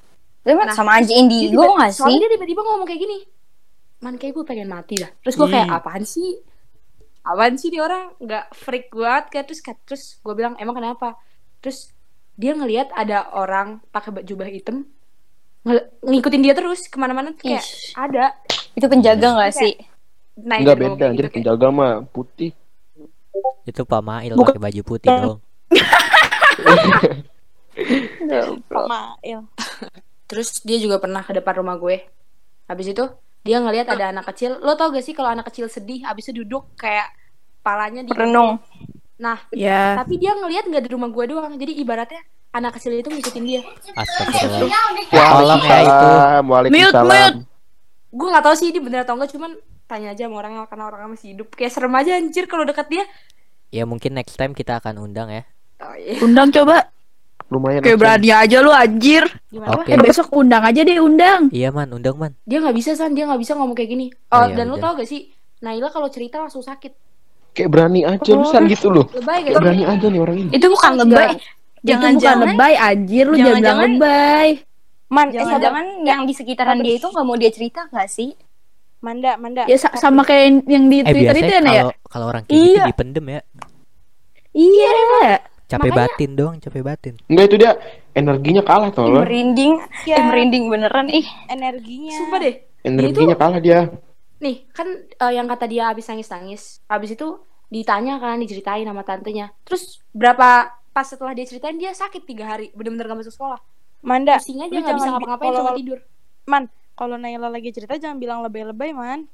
Nah, 0.44 0.74
sama 0.74 0.92
aja 0.98 1.12
indigo 1.14 1.62
tiba- 1.62 1.78
gak 1.78 1.88
sih? 1.88 1.98
soalnya 2.02 2.18
dia 2.20 2.30
tiba-tiba 2.34 2.60
ngomong 2.60 2.84
kayak 2.84 3.00
gini 3.00 3.18
man 3.96 4.14
kayak 4.18 4.34
gue 4.34 4.44
pengen 4.44 4.68
mati 4.68 4.94
dah 4.98 5.08
terus 5.16 5.34
gue 5.34 5.48
kayak 5.48 5.64
Ih. 5.64 5.76
apaan 5.78 6.04
sih 6.04 6.36
apaan 7.24 7.54
sih 7.54 7.70
dia 7.70 7.80
orang 7.80 8.12
nggak 8.18 8.52
freak 8.52 8.92
banget 8.92 9.24
kayak 9.30 9.44
terus 9.48 9.60
kayak- 9.62 9.80
terus 9.84 10.02
gue 10.18 10.34
bilang 10.34 10.52
emang 10.58 10.74
kenapa 10.74 11.16
terus 11.58 11.94
dia 12.34 12.52
ngelihat 12.52 12.92
ada 12.92 13.30
orang 13.30 13.80
pakai 13.88 14.10
baju 14.12 14.26
jubah 14.26 14.44
hitam 14.46 14.84
ngikutin 16.04 16.40
dia 16.44 16.52
terus 16.52 16.84
ke 16.92 16.96
mana-mana 17.00 17.32
tuh 17.32 17.40
kayak 17.48 17.64
Ih. 17.64 17.96
ada 17.96 18.36
Itu 18.76 18.86
penjaga 18.90 19.38
gak 19.40 19.52
sih? 19.56 19.74
nah 20.34 20.58
ngomong 20.58 20.98
beda, 20.98 21.04
anjir 21.14 21.30
gitu, 21.30 21.30
kayak, 21.30 21.34
penjaga 21.40 21.66
mah 21.70 21.92
putih. 22.10 22.50
Itu 23.64 23.86
Pak 23.86 24.02
Mail 24.02 24.34
pakai 24.34 24.60
baju 24.60 24.80
putih 24.82 25.08
dong. 25.14 25.38
Mail. 28.88 29.40
terus 30.24 30.48
dia 30.64 30.78
juga 30.80 30.96
pernah 30.98 31.20
ke 31.22 31.32
depan 31.36 31.60
rumah 31.60 31.76
gue 31.76 32.00
habis 32.64 32.86
itu 32.88 33.04
dia 33.44 33.60
ngelihat 33.60 33.92
ada 33.92 34.08
anak 34.10 34.24
kecil 34.32 34.56
lo 34.58 34.72
tau 34.74 34.88
gak 34.88 35.04
sih 35.04 35.12
kalau 35.12 35.30
anak 35.30 35.46
kecil 35.52 35.68
sedih 35.68 36.00
habis 36.02 36.24
itu 36.28 36.42
duduk 36.42 36.64
kayak 36.80 37.12
palanya 37.60 38.00
di 38.02 38.10
Perenung. 38.12 38.56
nah 39.20 39.38
Ya. 39.52 39.94
tapi 40.00 40.16
dia 40.18 40.32
ngelihat 40.34 40.66
nggak 40.66 40.84
di 40.84 40.90
rumah 40.90 41.08
gue 41.12 41.24
doang 41.28 41.54
jadi 41.60 41.72
ibaratnya 41.76 42.22
anak 42.54 42.78
kecil 42.78 42.94
itu 42.94 43.10
ngikutin 43.10 43.44
dia 43.44 43.60
Astagfirullah. 43.92 44.70
Ya 44.70 44.82
itu. 44.94 45.16
Waalaikumsalam. 45.18 46.42
Waalaikumsalam. 46.46 47.32
Mute, 47.34 47.50
gue 48.10 48.28
nggak 48.30 48.44
tahu 48.44 48.54
sih 48.54 48.66
ini 48.70 48.78
bener 48.78 49.02
atau 49.02 49.14
enggak 49.14 49.30
cuman 49.30 49.50
tanya 49.84 50.08
aja 50.10 50.24
sama 50.24 50.36
orangnya 50.38 50.64
karena 50.64 50.84
orangnya 50.86 51.08
masih 51.12 51.28
hidup 51.34 51.48
kayak 51.52 51.68
serem 51.68 51.92
aja 51.92 52.14
anjir 52.14 52.46
kalau 52.46 52.64
deket 52.64 52.86
dia 52.88 53.04
Ya 53.68 53.82
mungkin 53.82 54.14
next 54.14 54.38
time 54.38 54.54
kita 54.54 54.78
akan 54.78 55.02
undang 55.02 55.26
ya. 55.28 55.42
oh, 55.82 55.98
iya. 55.98 56.14
Undang 56.22 56.54
coba. 56.54 56.94
Lumayan. 57.50 57.82
Kayak 57.82 57.98
berani 57.98 58.30
aja 58.30 58.62
lu 58.62 58.70
anjir. 58.70 59.26
gimana 59.50 59.74
Oke. 59.76 59.90
Eh 59.90 59.98
besok 59.98 60.30
undang 60.30 60.62
aja 60.62 60.80
deh 60.80 60.96
undang. 60.96 61.50
Iya 61.50 61.68
man, 61.68 61.90
undang 61.90 62.14
man. 62.14 62.32
dia 62.46 62.62
nggak 62.62 62.70
bisa 62.72 62.94
san 62.94 63.12
dia 63.12 63.26
nggak 63.26 63.36
bisa 63.36 63.52
ngomong 63.52 63.74
kayak 63.74 63.90
gini 63.90 64.06
Oh, 64.30 64.40
oh, 64.40 64.46
ya 64.46 64.54
dan 64.54 64.70
udah. 64.70 64.78
tau 64.80 64.92
gak 64.94 65.10
sih 65.10 65.26
Naila 65.58 65.90
kalau 65.90 66.06
cerita 66.06 66.38
langsung 66.38 66.62
sakit 66.62 66.94
Kayak 67.50 67.70
berani 67.70 68.02
aja 68.02 68.30
lu 68.30 68.42
San 68.44 68.66
gitu 68.66 68.90
loh. 68.90 69.06
lebay 69.10 69.42
gak 69.42 69.44
Kayak 69.44 69.54
sih 69.54 69.62
berani 69.62 69.84
aja 69.84 70.06
nih 70.06 70.20
orang 70.22 70.36
ini. 70.38 70.50
Itu 70.54 70.66
bukan 70.70 70.92
lebay. 70.96 71.30
Itu 71.84 71.92
bukan 71.92 72.16
Jangan-jangan 72.16 72.48
lebay 72.48 72.74
anjir 72.74 73.24
lu 73.24 73.34
jangan 73.34 73.44
bilang 73.44 73.60
jangan-jangan- 73.60 73.92
lebay. 73.94 74.48
Man, 75.06 75.26
eh, 75.26 75.32
jangan-jangan 75.36 75.86
yang 76.02 76.20
di 76.24 76.32
sekitaran 76.32 76.78
dia 76.80 76.94
itu 76.96 77.06
gak 77.06 77.22
mau 77.22 77.36
dia 77.36 77.50
cerita 77.50 77.84
gak 77.86 78.08
sih? 78.08 78.32
Manda, 78.98 79.36
Manda. 79.36 79.62
Ya 79.64 79.76
sa- 79.76 79.92
sama 79.94 80.24
kayak 80.24 80.64
yang 80.64 80.88
di 80.88 80.98
Eh 80.98 81.06
Twitter 81.06 81.36
itu 81.36 81.44
biasanya 81.44 81.60
ya, 81.62 81.68
ya. 81.70 81.82
kalau 81.82 81.92
kalau 82.08 82.26
orang 82.26 82.42
kayak 82.42 82.56
gitu 82.56 82.72
Iya. 82.74 82.84
dipendem 82.88 83.26
ya. 83.28 83.40
Iya. 84.50 84.92
Capek 85.66 85.80
Makanya- 85.86 85.96
batin 86.08 86.30
doang, 86.34 86.56
capek 86.58 86.82
batin. 86.82 87.14
Enggak 87.26 87.44
itu 87.46 87.56
dia 87.58 87.72
energinya 88.12 88.62
kalah 88.62 88.88
Ih, 88.88 88.94
tolong. 88.94 89.20
merinding. 89.20 89.72
Ya, 90.04 90.16
Eh, 90.16 90.24
merinding 90.24 90.64
beneran 90.66 91.08
ih. 91.10 91.26
energinya. 91.46 92.14
sumpah 92.14 92.38
deh 92.38 92.54
Energinya 92.82 93.34
kalah 93.34 93.60
dia. 93.60 93.80
nih 94.36 94.60
kan 94.68 94.84
eh, 94.92 95.32
yang 95.32 95.46
kata 95.46 95.64
dia 95.64 95.88
habis 95.88 96.04
nangis 96.04 96.28
nangis 96.28 96.62
habis 96.84 97.10
itu 97.10 97.40
ditanya 97.66 98.16
kan 98.18 98.36
diceritain 98.36 98.84
sama 98.84 99.00
tantenya 99.00 99.56
terus 99.62 100.04
berapa 100.10 100.68
pas 100.94 101.02
setelah 101.02 101.34
dia 101.34 101.42
ceritain 101.44 101.74
dia 101.74 101.90
sakit 101.90 102.22
tiga 102.22 102.46
hari 102.46 102.70
bener-bener 102.72 103.04
gak 103.04 103.18
masuk 103.20 103.34
sekolah 103.34 103.58
Manda, 104.00 104.36
pusing 104.38 104.62
aja 104.62 104.70
lu 104.70 104.80
nggak 104.80 104.96
bisa 104.96 105.10
ngapa-ngapain 105.10 105.52
cuma 105.52 105.72
tidur 105.74 105.98
Man, 106.44 106.64
kalau 106.94 107.16
Naila 107.16 107.48
lagi 107.48 107.72
cerita 107.72 107.96
jangan 107.96 108.20
bilang 108.20 108.44
lebay-lebay, 108.44 108.92
Man. 108.92 109.26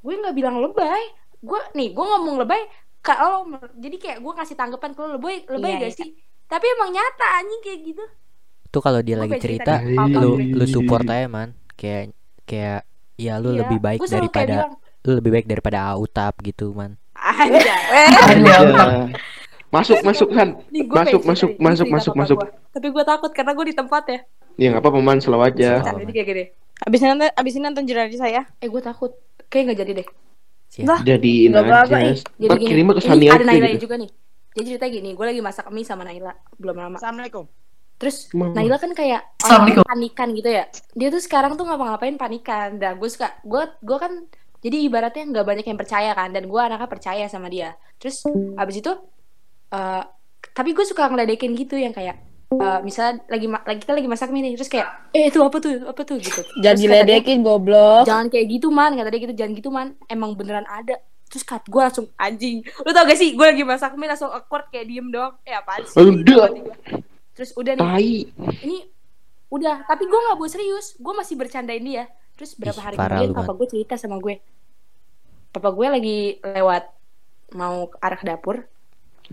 gue 0.00 0.14
nggak 0.16 0.32
bilang 0.32 0.56
lebay 0.58 1.02
gue 1.40 1.60
nih 1.74 1.92
gue 1.92 2.04
ngomong 2.04 2.40
lebay 2.40 2.62
kalau 3.00 3.44
jadi 3.76 3.96
kayak 3.96 4.18
gue 4.20 4.32
kasih 4.32 4.56
tanggapan 4.56 4.92
kalau 4.92 5.16
lebay 5.16 5.44
lebay 5.44 5.76
Iya, 5.76 5.80
gak 5.80 5.92
iya. 5.92 5.98
sih 6.00 6.08
tapi 6.46 6.66
emang 6.70 6.90
nyata 6.90 7.26
anjing 7.38 7.60
kayak 7.60 7.80
gitu 7.84 8.04
Tuh 8.70 8.78
kalau 8.78 9.02
dia 9.02 9.18
Gua 9.18 9.26
lagi 9.26 9.34
pengen 9.34 9.44
cerita, 9.44 9.74
cerita 9.82 10.06
lu 10.06 10.30
gue. 10.38 10.54
lu 10.54 10.64
support 10.64 11.02
aja 11.04 11.26
man. 11.26 11.58
Kayak 11.74 12.14
kayak 12.46 12.86
ya 13.18 13.42
lu 13.42 13.50
Iya, 13.50 13.66
lebih 13.66 13.78
baik 13.82 13.98
daripada 14.06 14.70
bilang, 14.70 14.72
lu 15.02 15.10
lebih 15.18 15.30
baik 15.34 15.46
daripada 15.50 15.78
Autap 15.90 16.38
gitu 16.40 16.70
man. 16.70 16.94
anjay 17.18 17.82
Iya. 18.38 19.10
Masuk 19.70 20.02
masuk. 20.02 20.28
Nih, 20.68 20.82
gua 20.84 21.02
Masuk 21.02 21.22
masuk 21.22 21.50
masuk 21.56 21.86
masuk 21.88 22.14
masuk. 22.14 22.36
gua. 22.36 22.50
tapi 22.70 22.86
gue 22.86 23.04
takut 23.04 23.30
karena 23.30 23.52
gue 23.52 23.66
di 23.66 23.76
tempat 23.76 24.04
ya 24.04 24.18
Ya 24.56 24.66
enggak 24.68 24.82
apa-apa 24.82 24.98
man 24.98 25.18
selalu 25.18 25.42
aja. 25.48 25.78
Apa, 25.80 25.96
jadi 25.96 26.12
kayak 26.12 26.26
gini 26.26 26.44
Abis 26.80 26.98
ini 26.98 27.08
nonton, 27.08 27.28
abis 27.30 27.52
ini 27.52 27.62
nonton 27.62 27.84
jurnal 27.84 28.08
saya. 28.12 28.42
eh 28.56 28.66
gue 28.66 28.80
takut 28.80 29.12
kayak 29.46 29.62
nggak 29.66 29.78
jadi 29.80 29.92
deh. 29.94 30.08
Jadiin 31.00 31.50
Nggak 31.50 31.64
apa-apa, 31.64 31.96
aja. 31.98 32.22
jadi 32.36 32.56
gini 32.56 32.66
kirimnya 32.66 32.94
ke 32.94 33.00
ini 33.00 33.08
Sani 33.08 33.26
ada 33.26 33.44
Naila 33.44 33.68
gitu. 33.68 33.82
juga 33.84 33.94
nih 33.98 34.10
jadi 34.50 34.66
cerita 34.68 34.86
gini 34.86 35.10
gue 35.12 35.22
lagi 35.24 35.40
masak 35.40 35.66
mie 35.68 35.82
sama 35.82 36.02
Naila 36.02 36.30
belum 36.56 36.76
lama 36.76 36.96
Assalamualaikum. 36.96 37.44
terus 37.96 38.30
Mama. 38.32 38.54
Naila 38.54 38.76
kan 38.76 38.90
kayak 38.90 39.22
orang 39.44 39.82
panikan 39.82 40.28
gitu 40.30 40.48
ya 40.48 40.64
dia 40.92 41.08
tuh 41.08 41.18
sekarang 41.18 41.54
tuh 41.54 41.62
ngapa-ngapain 41.64 42.14
panikan 42.16 42.74
dan 42.76 42.96
gue 42.96 43.06
suka 43.06 43.34
gue 43.42 43.62
gue 43.78 43.98
kan 43.98 44.12
jadi 44.58 44.76
ibaratnya 44.80 45.24
nggak 45.26 45.44
banyak 45.44 45.66
yang 45.66 45.76
percaya 45.76 46.10
kan 46.12 46.30
dan 46.30 46.44
gue 46.44 46.60
anaknya 46.60 46.86
percaya 46.86 47.24
sama 47.26 47.46
dia 47.46 47.74
terus 47.96 48.22
abis 48.56 48.78
itu 48.78 48.92
eh 49.70 50.02
tapi 50.50 50.74
gue 50.74 50.82
suka 50.82 51.06
ngeledekin 51.06 51.54
gitu 51.54 51.78
yang 51.78 51.94
kayak 51.94 52.18
eh, 52.50 52.78
misalnya 52.82 53.22
lagi 53.30 53.46
lagi 53.46 53.80
kita 53.86 53.92
lagi 53.94 54.08
masak 54.10 54.28
mie 54.34 54.42
nih 54.42 54.52
terus 54.58 54.66
kayak 54.66 54.88
eh 55.14 55.30
itu 55.30 55.38
apa 55.38 55.56
tuh? 55.62 55.86
Apa 55.86 56.02
tuh? 56.02 56.18
gitu. 56.18 56.42
Jangan 56.62 56.76
Terus 56.76 56.82
diledekin 56.82 57.38
goblok. 57.40 58.02
jangan 58.02 58.26
kayak 58.26 58.46
gitu 58.50 58.68
man 58.74 58.98
kata 58.98 59.08
dia 59.08 59.20
gitu 59.22 59.34
jangan 59.36 59.52
gitu 59.54 59.70
man. 59.70 59.88
Emang 60.06 60.34
beneran 60.34 60.66
ada. 60.66 60.98
Terus 61.30 61.46
kat 61.46 61.62
gue 61.70 61.78
langsung 61.78 62.10
anjing. 62.18 62.66
Lu 62.82 62.90
tau 62.90 63.06
gak 63.06 63.14
sih? 63.14 63.38
Gue 63.38 63.46
lagi 63.54 63.62
masak 63.62 63.94
mie 63.94 64.10
langsung 64.10 64.34
awkward 64.34 64.66
kayak 64.74 64.90
diem 64.90 65.06
doang. 65.14 65.38
Eh 65.46 65.54
apaan 65.54 65.86
sih? 65.86 66.02
Udah. 66.02 66.50
Terus 67.38 67.54
udah 67.54 67.72
nih 67.78 67.86
Tai. 67.86 68.14
ini 68.66 68.78
udah 69.50 69.86
tapi 69.86 70.10
gue 70.10 70.18
nggak 70.18 70.38
buat 70.38 70.50
serius. 70.50 70.98
Gue 70.98 71.14
masih 71.14 71.38
bercandain 71.38 71.82
dia. 71.86 72.10
Terus 72.34 72.58
berapa 72.58 72.80
Ih, 72.82 72.84
hari 72.84 72.96
kemudian 72.98 73.30
lu, 73.30 73.38
papa 73.38 73.52
gue 73.54 73.66
cerita 73.70 73.94
sama 73.94 74.18
gue. 74.18 74.42
Papa 75.54 75.70
gue 75.70 75.86
lagi 75.86 76.18
lewat 76.42 76.84
mau 77.54 77.86
ke 77.86 77.96
arah 78.02 78.22
dapur 78.26 78.66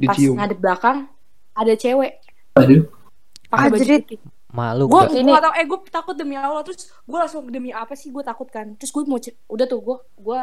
pas 0.06 0.14
Dicium. 0.14 0.36
ngadep 0.38 0.60
belakang 0.62 0.98
ada 1.58 1.74
cewek. 1.74 2.22
Aduh. 2.54 2.86
pakai 3.50 3.70
baju 3.74 3.86
putih. 3.86 4.20
Malu 4.48 4.84
gue 4.88 5.02
gak? 5.12 5.24
gue 5.24 5.40
tau 5.44 5.54
eh 5.58 5.66
gue 5.66 5.80
takut 5.90 6.16
demi 6.16 6.36
allah. 6.38 6.62
Terus 6.62 6.90
gue 6.90 7.18
langsung 7.18 7.50
demi 7.50 7.74
apa 7.74 7.98
sih 7.98 8.14
gue 8.14 8.22
takut 8.22 8.48
kan? 8.48 8.78
Terus 8.78 8.94
gue 8.94 9.04
mau 9.10 9.18
udah 9.50 9.66
tuh 9.66 9.80
gue 9.82 9.98
gue 10.22 10.40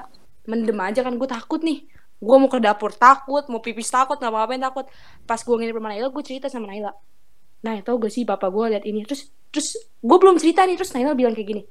mendem 0.50 0.78
aja 0.82 1.00
kan 1.06 1.14
gue 1.14 1.28
takut 1.30 1.62
nih. 1.62 1.87
Gue 2.18 2.37
mau 2.40 2.50
ke 2.50 2.58
dapur 2.58 2.90
takut 2.90 3.46
mau 3.46 3.62
pipis 3.62 3.88
takut 3.88 4.18
nggak 4.18 4.32
apa-apain 4.32 4.61
takut. 4.61 4.87
Pas 5.25 5.38
gue 5.38 5.54
nginep 5.54 5.76
sama 5.78 5.88
Naila 5.94 6.08
gue 6.11 6.23
cerita 6.26 6.46
sama 6.50 6.66
Naila. 6.68 6.92
Nah 7.64 7.80
tau 7.80 7.96
gak 7.96 8.12
sih 8.12 8.26
bapak 8.26 8.50
gue 8.50 8.64
lihat 8.76 8.84
ini? 8.84 9.06
Terus 9.06 9.30
terus 9.54 9.78
gue 10.02 10.18
belum 10.18 10.37
cerita 10.37 10.66
nih. 10.66 10.76
Terus 10.76 10.90
Naila 10.92 11.14
bilang 11.14 11.32
kayak 11.32 11.49
gini 11.49 11.62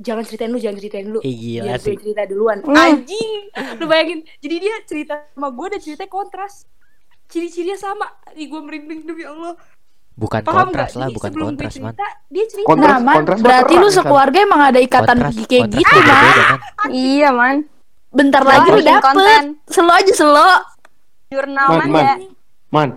jangan 0.00 0.24
ceritain 0.24 0.48
lu 0.48 0.56
jangan 0.56 0.76
ceritain 0.80 1.06
lu. 1.12 1.20
Ih, 1.20 1.36
gila 1.36 1.76
biar 1.76 1.80
sih. 1.84 1.92
gue 1.92 2.00
cerita 2.00 2.22
duluan. 2.24 2.58
Hmm. 2.64 2.72
anjing! 2.72 3.40
Lu 3.76 3.84
bayangin 3.84 4.24
jadi 4.40 4.56
dia 4.56 4.74
cerita 4.88 5.14
sama 5.36 5.52
gue 5.52 5.66
dan 5.76 5.80
ceritanya 5.84 6.08
kontras 6.10 6.64
ciri-cirinya 7.30 7.76
sama 7.76 8.06
Ih, 8.32 8.46
gue 8.46 8.60
merinding 8.60 9.00
demi 9.02 9.22
Allah 9.22 9.54
Bukan 10.12 10.42
paham 10.42 10.68
kontras 10.68 10.92
nggak? 10.92 10.98
lah, 10.98 11.06
Jadi 11.06 11.16
bukan 11.16 11.32
kontras, 11.32 11.74
man. 11.76 11.94
dia 12.28 12.44
cerita 12.44 12.66
Kontras, 12.68 12.90
Nah, 12.90 12.98
man, 13.00 13.16
kontras 13.16 13.38
berarti 13.40 13.74
lu 13.74 13.88
kan? 13.88 13.94
sekeluarga 13.94 14.38
emang 14.38 14.60
ada 14.62 14.78
ikatan 14.78 15.16
Kontras, 15.16 15.34
kayak 15.40 15.62
kontras 15.64 15.80
gitu, 15.80 15.98
man. 15.98 16.34
Iya, 16.90 17.28
Man. 17.30 17.56
Bentar 18.10 18.42
lagi 18.42 18.58
Soalnya 18.60 18.68
lu 18.68 18.76
bikin 18.76 18.90
dapet. 18.92 19.06
konten. 19.06 19.44
Selo 19.64 19.92
aja 19.94 20.12
selo. 20.12 20.50
Jurnal 21.28 21.66
Man, 21.68 21.78
man, 21.78 21.88
man. 21.88 22.02
ya. 22.02 22.14
Man. 22.68 22.88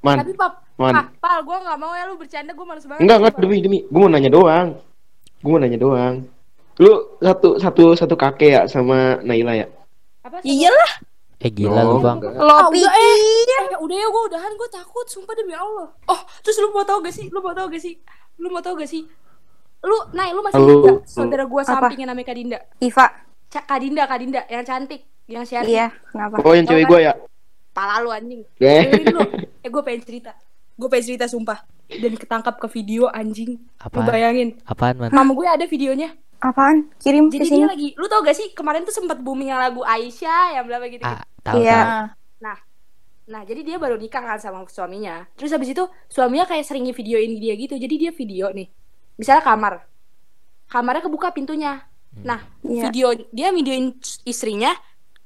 Man. 0.00 0.16
tapi 0.16 0.32
pap 0.32 0.52
Man. 0.74 0.92
ah, 0.92 1.06
pal 1.16 1.38
gue 1.40 1.56
gak 1.60 1.76
mau 1.76 1.92
ya 1.92 2.04
lu 2.04 2.14
bercanda 2.14 2.50
gue 2.50 2.64
males 2.64 2.82
banget 2.82 3.02
Enggak, 3.02 3.16
enggak 3.20 3.34
demi 3.36 3.56
demi. 3.60 3.78
Gue 3.84 4.00
mau 4.00 4.08
nanya 4.08 4.30
doang. 4.30 4.68
Gue 5.38 5.50
mau 5.50 5.60
nanya 5.60 5.76
doang. 5.76 6.14
Lu 6.76 6.92
satu 7.18 7.48
satu 7.56 7.84
satu 7.92 8.14
kakek 8.14 8.48
ya 8.48 8.62
sama 8.64 9.20
Naila 9.20 9.54
ya? 9.54 9.66
apa 10.22 10.40
sih 10.40 10.48
Iyalah. 10.56 10.92
Eh 11.44 11.50
gila 11.50 11.84
lu 11.84 11.90
Oh, 11.90 12.00
bang. 12.00 12.18
Lo 12.24 12.48
Ah, 12.48 12.64
udah, 12.64 12.72
pikir. 12.72 12.88
Eh, 12.88 13.76
udah 13.76 13.96
ya 13.96 14.06
gue 14.06 14.22
udahan 14.26 14.52
gue 14.54 14.68
takut 14.68 15.04
sumpah 15.04 15.34
demi 15.34 15.52
Allah 15.52 15.92
oh 16.02 16.20
terus 16.40 16.56
lu 16.56 16.70
mau 16.70 16.82
tau 16.82 16.98
gak 16.98 17.12
sih 17.12 17.28
lu 17.28 17.38
mau 17.38 17.52
tau 17.52 17.66
gak 17.66 17.78
sih 17.78 18.00
lu 18.34 18.48
mau 18.48 18.58
tau 18.58 18.72
gak 18.72 18.86
sih 18.86 19.04
lu 19.80 19.96
Nay 20.10 20.30
lu 20.30 20.40
masih 20.40 20.56
Halo. 20.56 20.72
ingat 20.72 20.84
gak 20.86 20.98
saudara 21.06 21.44
gue 21.44 21.60
Apa? 21.60 21.68
sampingnya 21.68 22.06
namanya 22.08 22.26
Kadinda 22.26 22.58
Iva. 22.78 23.06
Ca- 23.46 23.66
Kadinda 23.66 24.02
Kadinda 24.04 24.40
yang 24.46 24.64
cantik 24.64 25.04
yang 25.26 25.44
siapa 25.44 25.64
Iya, 25.64 25.92
kenapa? 26.06 26.40
Oh, 26.40 26.52
yang 26.52 26.64
cewek 26.64 26.84
gue 26.86 27.00
ya? 27.02 27.12
pala 27.70 27.98
lu 27.98 28.08
anjing 28.08 28.40
Eh. 28.56 29.04
Dulu. 29.04 29.20
eh 29.60 29.68
gue 29.68 29.82
pengen 29.82 30.00
cerita 30.00 30.32
gue 30.72 30.88
pengen 30.88 31.04
cerita 31.06 31.26
sumpah 31.26 31.60
dan 31.86 32.12
ketangkap 32.14 32.56
ke 32.56 32.66
video 32.72 33.06
anjing 33.06 33.54
lu 33.54 33.60
Apaan? 33.78 34.06
bayangin 34.06 34.48
Apaan 34.64 34.96
man? 34.96 35.10
mama 35.10 35.30
gue 35.30 35.44
ada 35.44 35.66
videonya 35.66 36.16
Apaan? 36.44 36.92
Kirim 37.00 37.32
jadi 37.32 37.48
sini. 37.48 37.64
dia 37.64 37.68
lagi 37.72 37.88
lu 37.96 38.04
tau 38.04 38.20
gak 38.20 38.36
sih 38.36 38.52
kemarin 38.52 38.84
tuh 38.84 38.92
sempat 38.92 39.16
booming 39.24 39.48
yang 39.48 39.56
lagu 39.56 39.80
Aisyah 39.80 40.60
yang 40.60 40.68
berapa 40.68 40.84
gitu, 40.92 41.00
Ah, 41.00 41.24
tahu 41.40 41.64
Iya. 41.64 42.12
Nah, 42.44 42.58
Nah, 43.24 43.40
jadi 43.40 43.64
dia 43.64 43.76
baru 43.80 43.96
nikah 43.96 44.20
kan 44.20 44.36
sama 44.36 44.68
suaminya. 44.68 45.24
Terus 45.32 45.48
habis 45.56 45.72
itu 45.72 45.80
suaminya 46.12 46.44
kayak 46.44 46.60
sering 46.68 46.84
videoin 46.92 47.40
dia 47.40 47.56
gitu. 47.56 47.72
Jadi 47.80 47.94
dia 47.96 48.12
video 48.12 48.52
nih. 48.52 48.68
Misalnya 49.16 49.40
kamar. 49.40 49.88
Kamarnya 50.68 51.08
kebuka 51.08 51.32
pintunya. 51.32 51.88
Nah, 52.20 52.44
Iya. 52.60 52.92
video 52.92 53.16
dia 53.32 53.48
videoin 53.48 53.96
istrinya, 54.28 54.76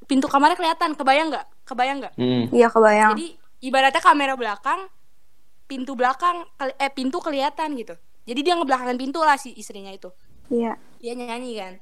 pintu 0.06 0.30
kamarnya 0.30 0.54
kelihatan. 0.54 0.94
Kebayang 0.94 1.34
nggak? 1.34 1.46
Kebayang 1.66 1.96
nggak? 1.98 2.14
Hmm. 2.14 2.44
Iya, 2.54 2.70
kebayang. 2.70 3.10
Jadi 3.18 3.26
ibaratnya 3.66 3.98
kamera 3.98 4.38
belakang, 4.38 4.80
pintu 5.66 5.98
belakang 5.98 6.46
eh 6.78 6.92
pintu 6.94 7.18
kelihatan 7.18 7.74
gitu. 7.74 7.98
Jadi 8.30 8.40
dia 8.46 8.54
ngebelakangin 8.54 8.94
pintu 9.00 9.26
lah 9.26 9.34
si 9.34 9.58
istrinya 9.58 9.90
itu. 9.90 10.06
Iya. 10.48 10.72
Dia 10.98 11.12
nyanyi 11.14 11.52
kan. 11.54 11.74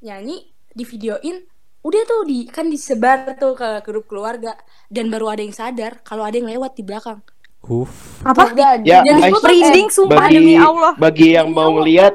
Nyanyi 0.00 0.36
di 0.70 0.84
videoin 0.84 1.42
udah 1.78 2.02
tuh 2.04 2.22
di 2.26 2.44
kan 2.44 2.66
disebar 2.66 3.38
tuh 3.38 3.54
ke 3.54 3.80
grup 3.82 4.06
keluarga 4.06 4.58
dan 4.88 5.08
baru 5.08 5.30
ada 5.30 5.42
yang 5.42 5.54
sadar 5.54 6.02
kalau 6.02 6.22
ada 6.22 6.34
yang 6.34 6.46
lewat 6.48 6.74
di 6.74 6.82
belakang. 6.82 7.22
Uff. 7.64 8.22
Apa? 8.22 8.54
udah. 8.54 8.82
Ya, 8.82 9.02
Dan 9.02 9.18
Merinding 9.34 9.88
sumpah 9.90 10.26
bagi 10.26 10.36
demi 10.36 10.54
Allah. 10.54 10.92
bagi 10.94 11.28
yang 11.34 11.50
mau 11.50 11.74
ngelihat 11.74 12.14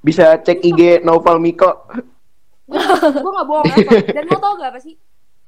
bisa 0.00 0.38
cek 0.38 0.62
IG 0.62 0.80
Noval 1.02 1.38
Miko. 1.38 1.70
gue 2.66 2.82
gak 3.30 3.46
bohong 3.46 3.62
apa 3.62 3.90
dan 4.10 4.26
lo 4.26 4.38
tau 4.42 4.58
gak 4.58 4.74
apa 4.74 4.80
sih 4.82 4.98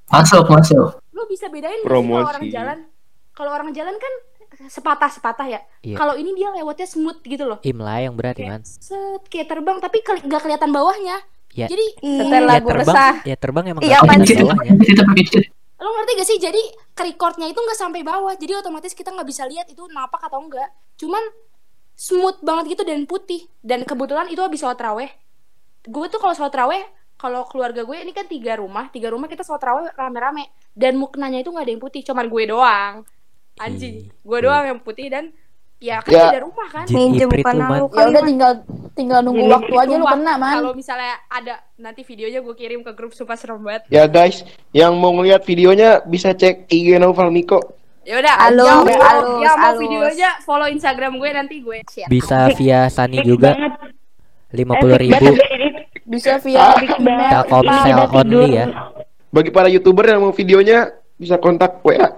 Masuk, 0.06 0.46
masuk. 0.46 1.02
lo 1.10 1.26
bisa 1.26 1.50
bedain 1.50 1.82
Promosi. 1.82 2.14
kalau 2.14 2.30
orang 2.30 2.46
jalan 2.46 2.78
kalau 3.34 3.50
orang 3.50 3.70
jalan 3.74 3.98
kan 3.98 4.12
sepatah 4.60 5.06
sepatah 5.08 5.46
ya 5.46 5.60
Iya. 5.80 5.94
kalau 5.94 6.12
ini 6.12 6.34
dia 6.34 6.50
lewatnya 6.50 6.84
smooth 6.84 7.22
gitu 7.22 7.44
loh 7.44 7.62
Imla 7.62 8.00
yang 8.00 8.12
berarti 8.12 8.42
man. 8.42 8.58
kayak 8.58 8.82
set 8.82 9.22
kayak 9.28 9.46
terbang 9.46 9.78
tapi 9.78 9.98
keli- 10.00 10.24
gak 10.24 10.42
kelihatan 10.42 10.70
bawahnya 10.70 11.22
Ya. 11.50 11.64
jadi 11.64 11.86
Setel 11.96 12.28
Ya 12.34 12.40
lagu 12.44 12.66
terbang, 12.66 12.86
resah. 12.88 13.14
ya 13.22 13.34
terbang 13.34 13.64
emang 13.68 13.80
Iya, 13.80 13.90
gak 13.90 14.02
apaan 14.04 14.20
kelihatan 14.20 14.46
bawahnya. 14.48 14.72
Kita 14.80 15.02
pakai 15.02 15.24
chat. 15.24 15.46
lo 15.76 15.88
ngerti 15.92 16.12
gak 16.12 16.26
sih 16.26 16.38
jadi 16.40 16.62
recordnya 16.98 17.46
itu 17.46 17.56
nggak 17.56 17.78
sampai 17.78 18.02
bawah 18.02 18.34
jadi 18.34 18.52
otomatis 18.56 18.90
kita 18.92 19.10
nggak 19.10 19.24
bisa 19.24 19.46
lihat 19.46 19.66
itu 19.66 19.86
napak 19.88 20.18
atau 20.20 20.38
enggak 20.40 20.66
cuman 20.96 21.22
smooth 21.94 22.38
banget 22.40 22.74
gitu 22.74 22.82
dan 22.84 23.02
putih 23.04 23.46
dan 23.60 23.82
kebetulan 23.82 24.26
itu 24.26 24.38
habis 24.38 24.58
sholat 24.58 24.74
raweh 24.76 25.06
gue 25.80 26.06
tuh 26.08 26.18
kalau 26.18 26.30
sholat 26.32 26.50
raweh 26.52 26.82
kalau 27.14 27.42
keluarga 27.44 27.80
gue 27.80 27.96
ini 27.96 28.10
kan 28.10 28.22
tiga 28.24 28.54
rumah 28.54 28.86
tiga 28.88 29.08
rumah 29.08 29.26
kita 29.26 29.40
sholat 29.40 29.58
raweh 29.60 29.86
rame-rame 29.92 30.46
dan 30.72 30.94
muknanya 30.94 31.40
itu 31.40 31.48
nggak 31.48 31.62
ada 31.62 31.72
yang 31.72 31.80
putih 31.80 32.02
cuman 32.02 32.26
gue 32.26 32.42
doang 32.44 32.94
anjing 33.58 33.94
Ih, 34.02 34.10
gue 34.10 34.38
ih. 34.38 34.42
doang 34.42 34.64
yang 34.66 34.78
putih 34.78 35.06
dan 35.06 35.24
ya 35.78 36.02
kan 36.02 36.10
Ya. 36.10 36.24
beda 36.28 36.40
rumah 36.42 36.68
kan 36.68 36.84
Minjem 36.86 37.28
bukan 37.28 37.54
lu 37.54 37.86
Ya 37.88 38.04
udah 38.08 38.22
tinggal 38.22 38.52
tinggal 38.92 39.20
nunggu 39.22 39.44
Ini 39.44 39.52
waktu 39.52 39.74
aja 39.76 39.94
lu 39.94 40.06
kena, 40.06 40.32
man. 40.34 40.54
kalau 40.58 40.72
misalnya 40.74 41.14
ada 41.28 41.54
nanti 41.76 42.02
videonya 42.02 42.42
gue 42.42 42.54
kirim 42.54 42.80
ke 42.82 42.92
grup 42.92 43.14
sumpah 43.14 43.38
serem 43.38 43.62
banget 43.62 43.86
Ya 43.86 44.04
guys, 44.04 44.42
yang 44.72 44.94
mau 44.94 45.14
ngelihat 45.14 45.42
videonya 45.42 46.02
bisa 46.02 46.32
cek 46.32 46.66
IG 46.66 46.98
Noval 46.98 47.30
Miko. 47.30 47.62
ya 48.02 48.18
udah 48.18 48.34
mau, 48.56 48.82
halus, 48.88 49.38
yang 49.38 49.56
mau 49.60 49.74
videonya 49.76 50.28
follow 50.40 50.64
instagram 50.66 51.14
gue 51.14 51.28
nanti 51.30 51.60
gue 51.60 51.78
share 51.86 52.08
Bisa 52.08 52.48
via 52.58 52.88
Sani 52.88 53.20
juga 53.20 53.52
lima 54.48 54.80
puluh 54.80 54.96
ribu. 54.96 55.36
Bisa 56.08 56.40
via. 56.40 56.72
Telkomsel 57.28 58.00
only 58.08 58.56
ya. 58.56 58.66
Bagi 59.28 59.52
para 59.52 59.68
YouTuber 59.68 60.08
yang 60.08 60.24
mau 60.24 60.32
videonya 60.32 60.88
bisa 61.14 61.36
kontak 61.36 61.84
WA. 61.84 62.16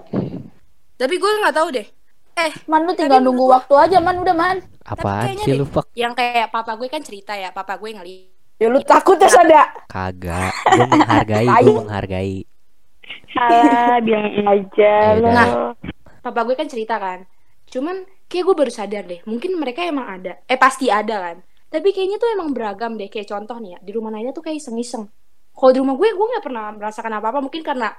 Tapi 1.01 1.17
gue 1.17 1.31
nggak 1.41 1.55
tahu 1.57 1.67
deh 1.73 1.87
eh 2.31 2.51
Man 2.63 2.85
lu 2.85 2.93
tinggal 2.93 3.19
nunggu 3.19 3.43
menurut 3.43 3.55
waktu 3.59 3.73
aja, 3.75 3.97
man. 3.99 4.15
Udah, 4.23 4.31
man. 4.31 4.57
Apaan 4.87 5.35
kayaknya 5.35 5.45
sih 5.45 5.53
lu 5.57 5.65
fuck? 5.67 5.89
yang 5.93 6.13
kayak 6.13 6.47
papa 6.47 6.79
gue 6.79 6.87
kan 6.87 7.01
cerita 7.01 7.35
ya 7.35 7.51
papa 7.51 7.75
gue 7.75 7.91
ngeliat 7.91 8.29
Ya 8.55 8.69
lu 8.69 8.77
takut 8.85 9.17
ya, 9.17 9.25
Sada. 9.25 9.73
Kagak. 9.89 10.53
Gue 10.69 10.85
menghargai, 10.87 11.47
gue 11.49 11.75
menghargai. 11.81 12.35
Salah, 13.33 13.97
bilang 13.99 14.27
aja 14.45 14.93
Ya 15.11 15.17
lo. 15.17 15.27
udah. 15.27 15.33
Nah. 15.33 15.49
papa 16.21 16.41
gue 16.45 16.53
kan 16.53 16.67
cerita 16.69 17.01
kan 17.01 17.25
cuman 17.65 18.03
kayak 18.27 18.43
gue 18.45 18.55
baru 18.55 18.71
sadar 18.71 19.03
deh 19.07 19.21
mungkin 19.25 19.57
mereka 19.57 19.81
emang 19.81 20.05
ada 20.05 20.37
eh 20.45 20.59
pasti 20.59 20.91
ada 20.91 21.17
kan 21.17 21.37
tapi 21.67 21.89
kayaknya 21.89 22.21
tuh 22.21 22.29
emang 22.29 22.51
beragam 22.51 22.93
deh 22.93 23.07
kayak 23.07 23.25
contoh 23.25 23.57
nih 23.57 23.73
ya 23.73 23.79
di 23.81 23.91
rumah 23.95 24.11
Naila 24.11 24.29
tuh 24.29 24.43
kayak 24.43 24.59
iseng-iseng 24.59 25.07
kalau 25.51 25.71
di 25.73 25.79
rumah 25.81 25.95
gue 25.97 26.09
gue 26.11 26.27
nggak 26.35 26.43
pernah 26.45 26.65
merasakan 26.75 27.13
apa 27.17 27.27
apa 27.33 27.39
mungkin 27.41 27.63
karena 27.65 27.89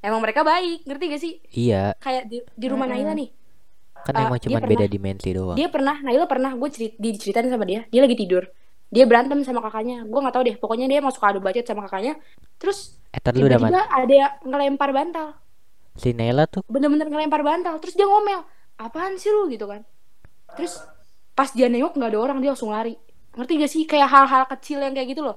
emang 0.00 0.20
mereka 0.20 0.40
baik 0.40 0.84
ngerti 0.84 1.04
gak 1.06 1.22
sih? 1.22 1.34
Iya, 1.50 1.94
kayak 1.98 2.24
di, 2.26 2.40
di 2.44 2.66
rumah 2.66 2.86
Mm-mm. 2.86 3.02
Naila 3.02 3.12
nih. 3.14 3.28
Kan 4.02 4.14
Ah, 4.14 4.22
emang 4.28 4.38
cuman 4.38 4.60
pernah- 4.60 4.70
beda 4.70 4.86
dimensi 4.86 5.28
doang. 5.30 5.56
dia 5.56 5.68
pernah 5.68 5.96
Naila 5.98 6.26
pernah 6.26 6.52
gue 6.52 6.68
cerit 6.70 6.94
diceritain 6.96 7.48
sama 7.48 7.64
dia. 7.64 7.84
Dia 7.88 8.00
lagi 8.00 8.14
tidur. 8.14 8.46
Dia 8.86 9.02
berantem 9.02 9.42
sama 9.42 9.58
kakaknya. 9.60 10.06
Gue 10.06 10.20
nggak 10.22 10.30
tahu 10.30 10.44
deh 10.46 10.56
pokoknya 10.56 10.86
dia 10.86 11.00
masuk 11.02 11.18
adu 11.20 11.42
bacot 11.42 11.66
sama 11.66 11.84
kakaknya. 11.84 12.14
Terus 12.56 12.94
Eh, 13.10 13.18
tiba-tiba 13.18 13.82
ada 13.82 14.14
yang 14.14 14.32
ngelempar 14.44 14.92
bantal. 14.92 15.34
Si 15.96 16.12
Naila 16.12 16.46
tuh? 16.46 16.62
Bener-bener 16.68 17.08
ngelempar 17.08 17.42
bantal. 17.42 17.80
Terus 17.82 17.96
dia 17.96 18.06
ngomel 18.06 18.44
apaan 18.76 19.18
sih 19.18 19.32
lu? 19.32 19.48
Gitu 19.48 19.66
kan. 19.66 19.82
Terus 20.54 20.78
pas 21.34 21.50
dia 21.50 21.66
nengok 21.66 21.98
nggak 21.98 22.10
ada 22.14 22.18
orang 22.20 22.38
dia 22.38 22.54
langsung 22.54 22.70
lari. 22.70 22.94
Ngerti 23.34 23.52
gak 23.58 23.68
sih? 23.68 23.82
Kayak 23.84 24.08
hal-hal 24.08 24.44
kecil 24.48 24.80
yang 24.80 24.94
kayak 24.94 25.12
gitu 25.12 25.20
loh. 25.20 25.36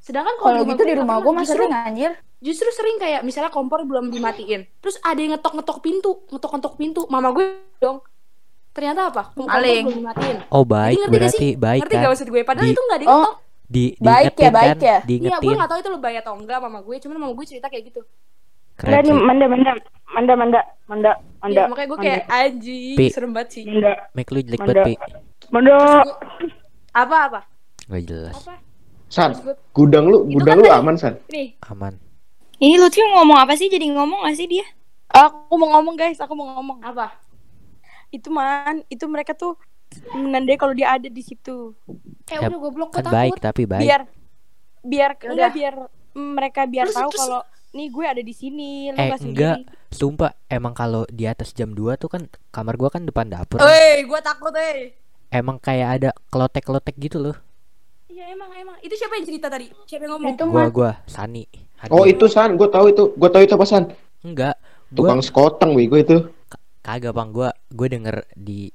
Sedangkan 0.00 0.36
kalau 0.38 0.64
gitu 0.64 0.80
di 0.80 0.94
rumah 0.94 1.18
gue 1.18 1.32
justru, 1.42 1.64
sering 1.66 1.72
anjir. 1.74 2.12
Justru 2.44 2.68
sering 2.68 3.00
kayak 3.00 3.24
misalnya 3.24 3.48
kompor 3.48 3.80
belum 3.82 4.12
dimatiin 4.12 4.68
terus 4.78 5.00
ada 5.00 5.16
yang 5.16 5.32
ngetok-ngetok 5.32 5.80
pintu 5.80 6.28
ngetok-ngetok 6.28 6.74
pintu 6.76 7.00
mama 7.08 7.32
gue 7.32 7.46
dong 7.78 8.04
ternyata 8.70 9.06
apa? 9.06 9.30
Kompor 9.30 9.54
Maling. 9.54 9.86
belum 9.86 9.98
dimatiin. 10.02 10.36
Oh 10.50 10.66
baik 10.66 10.92
Jadi 10.92 10.98
ngerti 10.98 11.06
gak 11.06 11.14
berarti 11.14 11.38
sih? 11.38 11.52
baik 11.54 11.80
ngerti 11.80 11.94
kan? 11.94 12.02
gak 12.02 12.10
maksud 12.10 12.28
gue? 12.28 12.42
Padahal 12.42 12.66
Di- 12.66 12.74
itu 12.74 12.82
nggak 12.82 12.98
ada 12.98 13.04
Oh, 13.04 13.06
yang 13.06 13.22
ngetok. 13.22 13.36
di 13.64 13.84
Baik 13.96 14.34
ya, 14.34 14.50
baik 14.50 14.68
kan? 14.68 14.78
ya? 14.82 14.98
iya 15.06 15.36
gue 15.38 15.54
nggak 15.54 15.70
tahu 15.70 15.78
itu 15.78 15.90
lebay 15.94 16.14
atau 16.18 16.32
enggak 16.34 16.58
mama 16.58 16.78
gue. 16.82 16.96
Cuman 16.98 17.16
mama 17.16 17.32
gue 17.32 17.46
cerita 17.46 17.66
kayak 17.70 17.84
gitu. 17.88 18.00
Keren 18.74 19.02
nih, 19.06 19.14
manda, 19.14 19.44
manda, 19.46 19.70
manda, 20.10 20.34
manda, 20.34 20.60
manda, 20.90 21.10
manda. 21.38 21.54
Iya, 21.56 21.70
makanya 21.70 21.86
gue 21.86 21.98
kayak 22.02 22.20
anjing 22.26 22.96
Pi. 22.98 23.06
serem 23.08 23.30
banget 23.30 23.48
sih. 23.54 23.62
Manda, 23.64 23.92
make 24.10 24.28
lu 24.28 24.40
jelek 24.42 24.58
banget 24.58 24.76
pi. 24.82 24.94
Manda. 25.48 25.74
apa 26.92 27.16
apa? 27.24 27.40
Gak 27.86 28.02
jelas. 28.04 28.34
Apa? 28.36 28.54
San, 29.06 29.30
gudang 29.70 30.10
lu, 30.10 30.26
gudang 30.28 30.58
kan 30.58 30.66
lu 30.66 30.70
aman 30.74 30.94
San. 30.98 31.14
nih. 31.30 31.54
Aman 31.62 31.94
Ini 32.58 32.78
Lutfi 32.78 33.02
mau 33.02 33.22
ngomong 33.22 33.38
apa 33.42 33.54
sih? 33.58 33.66
Jadi 33.66 33.90
ngomong 33.90 34.22
gak 34.24 34.36
sih 34.38 34.46
dia? 34.46 34.66
Aku 35.10 35.54
mau 35.54 35.70
ngomong 35.78 35.94
guys, 35.94 36.18
aku 36.18 36.34
mau 36.34 36.54
ngomong. 36.54 36.78
apa? 36.82 37.14
Itu 38.10 38.30
man, 38.30 38.86
itu 38.86 39.04
mereka 39.10 39.34
tuh 39.34 39.58
menandai 40.10 40.58
kalau 40.58 40.74
dia 40.74 40.94
ada 40.94 41.06
di 41.06 41.22
situ. 41.22 41.74
eh 42.26 42.38
Ya, 42.38 42.46
udah 42.46 42.58
goblok 42.58 42.90
gue 42.90 43.02
kan 43.02 43.10
baik 43.10 43.38
takut? 43.38 43.42
tapi 43.42 43.62
baik. 43.66 43.82
Biar 43.84 44.00
biar 44.84 45.10
Ya 45.14 45.28
enggak 45.30 45.34
udah. 45.34 45.50
biar 45.54 45.74
mm, 46.14 46.30
mereka 46.34 46.60
biar 46.66 46.86
Terus- 46.90 46.98
tahu 46.98 47.10
terus- 47.10 47.20
kalau 47.22 47.40
nih 47.74 47.88
gue 47.90 48.06
ada 48.06 48.22
di 48.22 48.34
sini, 48.34 48.70
lu 48.90 48.98
eh 48.98 49.06
nggak 49.10 49.20
enggak. 49.22 49.56
sendiri. 49.58 49.82
sumpah 49.94 50.34
emang 50.50 50.74
kalau 50.74 51.06
di 51.06 51.22
atas 51.22 51.54
jam 51.54 51.70
2 51.70 51.94
tuh 51.94 52.10
kan 52.10 52.26
kamar 52.50 52.74
gua 52.74 52.90
kan 52.90 53.06
depan 53.06 53.30
dapur 53.30 53.62
Woi, 53.62 54.02
gue 54.02 54.20
takut 54.26 54.50
eh 54.58 54.90
emang 55.30 55.62
kayak 55.62 56.02
ada 56.02 56.10
klotek-klotek 56.30 56.98
gitu 56.98 57.22
loh. 57.22 57.38
Iya 58.10 58.30
emang 58.30 58.50
emang. 58.54 58.74
Itu 58.82 58.94
siapa 58.94 59.14
yang 59.18 59.26
cerita 59.26 59.46
tadi? 59.46 59.70
Siapa 59.86 60.02
yang 60.06 60.18
ngomong? 60.18 60.34
Itu 60.34 60.44
gua 60.50 60.66
gua. 60.70 60.92
Sani 61.06 61.46
Hadi. 61.84 61.92
Oh 61.92 62.04
itu 62.04 62.24
San, 62.26 62.56
gue 62.56 62.64
tahu 62.66 62.88
itu, 62.88 63.12
gue 63.12 63.28
tahu 63.28 63.42
itu 63.44 63.54
apa 63.54 63.66
San? 63.66 63.84
enggak 64.24 64.56
gua 64.88 64.96
Tukang 64.96 65.20
sekoteng 65.20 65.70
bego 65.76 66.00
itu. 66.00 66.16
kagak 66.80 67.12
bang 67.12 67.28
gua 67.28 67.52
gue 67.70 67.88
denger 67.88 68.16
di 68.32 68.72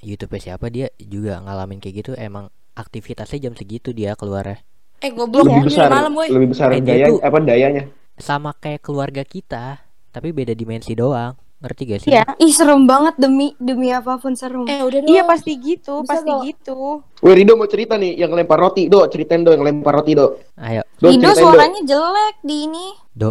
YouTube 0.00 0.34
siapa 0.36 0.66
dia 0.66 0.90
juga 0.96 1.38
ngalamin 1.38 1.78
kayak 1.78 1.94
gitu 1.96 2.12
emang 2.14 2.46
aktivitasnya 2.74 3.38
jam 3.40 3.54
segitu 3.54 3.90
dia 3.90 4.14
keluarnya 4.14 4.62
eh 4.98 5.10
goblok 5.10 5.42
Lebih 5.44 5.58
ini 5.60 5.66
besar, 5.66 5.88
malam 5.88 6.12
woi 6.14 6.28
lebih 6.30 6.48
besar 6.50 6.70
Eh, 6.70 6.78
daya, 6.78 7.06
apa 7.18 7.38
dayanya? 7.40 7.82
sama 8.16 8.54
kayak 8.54 8.82
keluarga 8.82 9.22
kita 9.22 9.82
tapi 10.10 10.30
beda 10.30 10.54
dimensi 10.54 10.94
doang 10.94 11.34
ngerti 11.62 11.82
gak 11.86 12.00
sih 12.00 12.10
Iya. 12.10 12.26
Ih 12.36 12.50
serem 12.50 12.82
banget 12.84 13.14
demi 13.16 13.54
demi 13.56 13.88
apa 13.88 14.18
pun 14.18 14.34
serem. 14.34 14.66
eh 14.66 14.80
udah 14.80 14.98
dong 14.98 15.08
Iya 15.08 15.22
pasti 15.24 15.52
gitu, 15.56 16.02
Bisa 16.02 16.10
pasti 16.12 16.28
nggak? 16.28 16.42
gitu. 16.44 16.78
Wih 17.18 17.34
Rido 17.34 17.54
mau 17.54 17.64
cerita 17.64 17.94
nih, 17.94 18.12
yang 18.16 18.30
lempar 18.30 18.58
roti, 18.58 18.86
do 18.86 19.06
ceritain 19.06 19.40
do 19.40 19.50
yang 19.50 19.62
lempar 19.62 19.94
roti 19.94 20.12
do. 20.12 20.42
ayo 20.56 20.82
Do 20.96 21.06
Rido 21.06 21.22
ceritain 21.22 21.32
do. 21.32 21.40
suaranya 21.40 21.80
jelek 21.84 22.36
di 22.40 22.56
ini. 22.64 22.86
do 23.12 23.30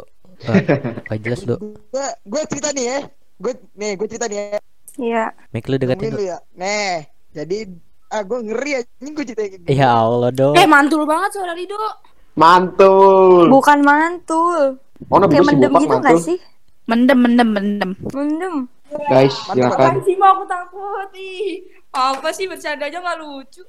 gak 1.03 1.19
jelas 1.19 1.41
do 1.43 1.53
gue 1.85 2.07
gue 2.23 2.41
cerita 2.47 2.71
nih 2.71 2.85
ya 2.87 2.99
gue 3.37 3.53
nih 3.73 3.91
gue 3.93 4.07
cerita 4.07 4.25
nih 4.25 4.37
ya 4.39 4.59
Iya. 4.93 5.23
Make 5.51 5.67
lu 5.67 5.77
deketin 5.77 6.11
lu 6.11 6.23
ya 6.23 6.37
nih 6.53 7.05
jadi 7.31 7.57
ah 8.07 8.21
gue 8.21 8.39
ngeri 8.41 8.71
ya 8.71 8.79
ini 8.97 9.09
gue 9.11 9.23
cerita 9.23 9.41
kayak 9.41 9.53
gini 9.55 9.67
ya 9.71 9.93
Allah 9.93 10.29
do 10.29 10.51
eh 10.51 10.65
mantul 10.65 11.03
banget 11.03 11.29
suara 11.31 11.51
Rido 11.51 11.77
Mantul. 12.33 13.51
Bukan 13.51 13.79
mantul. 13.81 14.79
Oh, 15.05 15.17
nah, 15.17 15.27
Kayak 15.27 15.45
mendem 15.45 15.71
gitu 15.75 15.91
mantul. 15.91 15.99
gak 16.01 16.17
sih? 16.17 16.37
Mendem, 16.89 17.17
mendem, 17.21 17.49
mendem. 17.53 17.91
Mendem. 18.13 18.55
Guys, 19.07 19.35
silakan. 19.47 20.03
Sih 20.03 20.15
mau 20.19 20.35
aku 20.35 20.43
takut 20.49 21.09
ih 21.15 21.63
apa 21.91 22.27
sih 22.31 22.47
bercandanya 22.47 22.99
nggak 23.03 23.19
lucu 23.19 23.63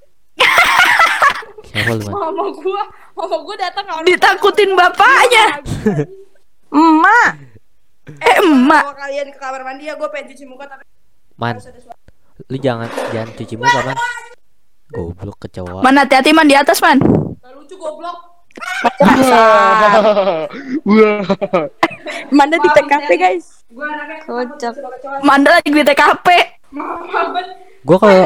siapa 1.66 1.92
lu 1.94 2.02
man 2.06 2.14
mama 2.14 2.44
gua 2.54 2.82
mama 3.14 3.36
gua 3.42 3.56
datang 3.58 3.84
kalau 3.86 4.02
Ditakutin 4.06 4.70
bapaknya. 4.74 5.46
Emak. 6.72 7.30
Eh, 8.18 8.34
emak. 8.42 8.82
Kalau 8.82 8.98
kalian 8.98 9.26
ke 9.30 9.38
kamar 9.38 9.62
mandi 9.62 9.86
ya 9.86 9.94
gue 9.94 10.08
pengen 10.10 10.34
cuci 10.34 10.44
muka 10.48 10.64
tapi 10.66 10.84
man 11.38 11.54
lu 12.50 12.56
jangan 12.58 12.88
jangan 13.14 13.30
cuci 13.38 13.54
muka 13.54 13.78
man 13.86 13.96
goblok 14.92 15.38
kecoa 15.48 15.80
Man, 15.80 15.96
hati-hati 15.96 16.30
man 16.36 16.48
di 16.50 16.56
atas 16.56 16.82
man. 16.84 17.00
Nggak 17.00 17.52
lucu 17.56 17.74
goblok. 17.80 18.41
Wah. 20.84 21.26
Manda 22.32 22.56
di 22.58 22.68
TKP 22.72 23.10
guys. 23.16 23.64
Gue 23.72 23.88
Kocak. 24.26 24.74
Manda 25.24 25.60
lagi 25.60 25.68
di 25.70 25.82
TKP. 25.84 26.28
gua 27.82 27.98
kalau 27.98 28.24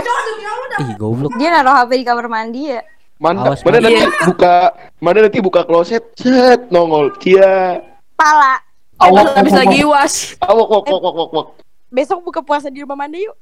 ih 0.79 0.95
goblok 1.01 1.35
Dia 1.41 1.51
naruh 1.51 1.75
HP 1.75 1.91
di 1.99 2.07
kamar 2.07 2.31
mandi 2.31 2.71
ya. 2.71 2.81
Mantap. 3.17 3.57
Mana 3.65 3.81
nanti 3.81 4.05
buka, 4.29 4.55
mana 5.01 5.19
nanti 5.25 5.39
buka 5.41 5.65
kloset, 5.65 6.05
set 6.21 6.69
nongol. 6.69 7.11
Cia. 7.17 7.81
Pala. 8.15 8.61
Awak 9.01 9.41
habis 9.41 9.57
lagi 9.57 9.81
was. 9.85 10.37
Awok 10.45 10.69
wok 10.69 10.85
wok 10.89 11.01
wok 11.01 11.15
wok 11.17 11.31
wok. 11.33 11.47
Besok 11.89 12.21
buka 12.29 12.41
puasa 12.45 12.69
di 12.69 12.85
rumah 12.85 12.97
Manda 12.97 13.17
yuk. 13.17 13.37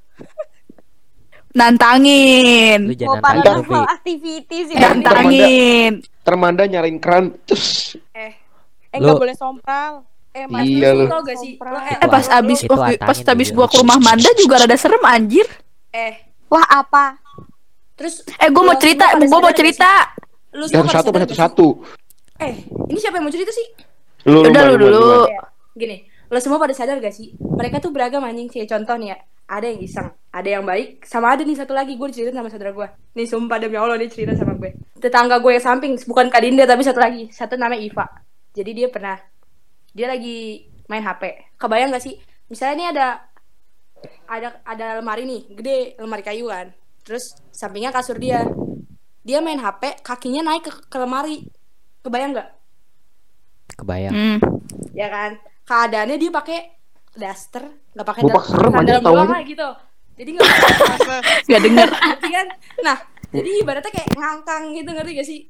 Nantangin. 1.54 2.90
lu 2.90 2.94
Mau 2.94 2.98
jangan 2.98 3.22
nantangin 3.22 3.70
Pi. 3.70 3.78
activity 3.86 4.58
sih. 4.66 4.74
Nantangin. 4.74 5.92
Termanda 6.24 6.64
nyariin 6.64 6.96
keran, 6.96 7.36
cus. 7.44 7.94
Eh 8.10 8.32
Lu- 8.96 9.04
nggak 9.04 9.20
boleh 9.20 9.36
sompral. 9.36 9.92
Eh 10.32 10.48
Mas, 10.48 10.66
Iya, 10.66 10.90
lu. 10.90 11.06
Tau 11.06 11.22
gak 11.22 11.38
sih? 11.38 11.54
Lo, 11.54 11.78
eh, 11.78 11.94
Eh 11.94 12.08
pas 12.10 12.26
abis 12.26 12.58
Itu 12.64 12.74
waktu- 12.74 12.98
pas 12.98 13.18
abis 13.22 13.48
gua 13.52 13.66
ke 13.68 13.76
rumah 13.78 14.02
Manda 14.02 14.30
juga 14.34 14.58
rada 14.58 14.74
serem 14.74 14.98
anjir. 15.04 15.46
eh 15.92 16.26
Wah 16.48 16.66
apa? 16.66 17.20
terus 17.94 18.26
Eh 18.34 18.50
gua 18.50 18.66
mau 18.66 18.74
cerita, 18.74 19.14
gua 19.14 19.38
mau 19.40 19.54
cerita. 19.54 20.10
Lu 20.50 20.66
pada 20.66 20.90
satu 20.90 21.10
satu 21.12 21.34
satu. 21.36 21.66
Eh, 22.40 22.66
ini 22.90 22.98
siapa 22.98 23.20
yang 23.20 23.26
mau 23.26 23.34
cerita 23.34 23.52
sih? 23.52 23.66
Lu 24.26 24.42
Udah 24.42 24.62
lu 24.66 24.74
dulu. 24.80 25.30
Gini, 25.72 26.02
lo 26.26 26.38
semua 26.40 26.58
pada 26.58 26.74
sadar 26.74 26.98
gak 26.98 27.14
sih? 27.14 27.30
Mereka 27.38 27.78
tuh 27.78 27.94
beragam 27.94 28.24
anjing 28.24 28.48
sih. 28.48 28.64
Contoh 28.64 28.96
nih 28.96 29.14
ya, 29.14 29.18
ada 29.46 29.66
yang 29.66 29.78
iseng, 29.78 30.10
ada 30.34 30.48
yang 30.50 30.66
baik, 30.66 31.06
sama 31.06 31.30
ada 31.30 31.46
nih 31.46 31.54
satu 31.54 31.70
lagi 31.70 31.94
gue 31.94 32.06
diceritain 32.10 32.34
sama 32.34 32.50
saudara 32.50 32.74
gue. 32.74 32.88
Nih 33.14 33.26
sumpah 33.30 33.62
demi 33.62 33.78
Allah 33.78 33.94
dia 33.94 34.10
cerita 34.10 34.34
sama 34.34 34.58
gue. 34.58 34.74
Tetangga 34.98 35.38
gue 35.38 35.54
yang 35.54 35.62
samping, 35.62 35.94
bukan 36.10 36.26
Kak 36.26 36.42
Dinda 36.42 36.66
tapi 36.66 36.82
satu 36.82 36.98
lagi, 36.98 37.30
satu 37.30 37.54
namanya 37.54 37.86
Iva. 37.86 38.06
Jadi 38.50 38.70
dia 38.74 38.88
pernah, 38.90 39.14
dia 39.94 40.10
lagi 40.10 40.66
main 40.90 41.06
HP. 41.06 41.54
Kebayang 41.54 41.94
gak 41.94 42.02
sih? 42.02 42.18
Misalnya 42.50 42.74
ini 42.74 42.84
ada 42.90 43.06
ada 44.26 44.48
ada 44.66 44.86
lemari 44.98 45.22
nih, 45.22 45.54
gede 45.54 45.78
lemari 46.02 46.26
kayu 46.26 46.50
kan. 46.50 46.74
Terus 47.06 47.38
sampingnya 47.54 47.94
kasur 47.94 48.18
dia. 48.18 48.42
Dia 49.22 49.38
main 49.38 49.56
HP, 49.56 50.02
kakinya 50.02 50.50
naik 50.50 50.66
ke, 50.66 50.72
ke 50.90 50.98
lemari. 50.98 51.46
Kebayang 52.02 52.34
nggak? 52.34 52.50
kebayang 53.74 54.14
Hmm. 54.14 54.38
ya 54.94 55.10
kan 55.10 55.30
keadaannya 55.66 56.16
dia 56.20 56.30
pakai 56.30 56.58
daster 57.14 57.64
nggak 57.94 58.06
pakai 58.06 58.22
aja, 58.26 58.34
sandal 58.42 58.98
tahu 59.02 59.14
doang 59.14 59.30
aja. 59.30 59.34
lah 59.34 59.42
gitu 59.46 59.68
jadi 60.14 60.30
nggak 60.32 60.48
Gak 61.44 61.60
denger. 61.60 61.88
ngerti 61.90 62.28
kan 62.30 62.46
nah 62.80 62.96
jadi 63.28 63.50
ibaratnya 63.58 63.90
kayak 63.90 64.08
ngangkang 64.12 64.62
gitu 64.72 64.90
ngerti 64.90 65.12
gak 65.14 65.26
sih 65.26 65.40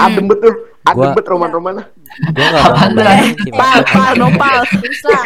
Adem 0.00 0.24
betul. 0.24 0.56
Adem 0.82 0.96
Gua- 0.96 1.12
bet 1.12 1.26
roman-roman. 1.26 1.84
gua 2.32 2.46
gak 2.48 2.62
mau 2.64 2.72
ngomongin 2.88 3.36
sih 3.36 3.52
Pal, 3.52 3.78
pal, 3.84 4.12
nopal. 4.16 4.58
susah 4.64 5.22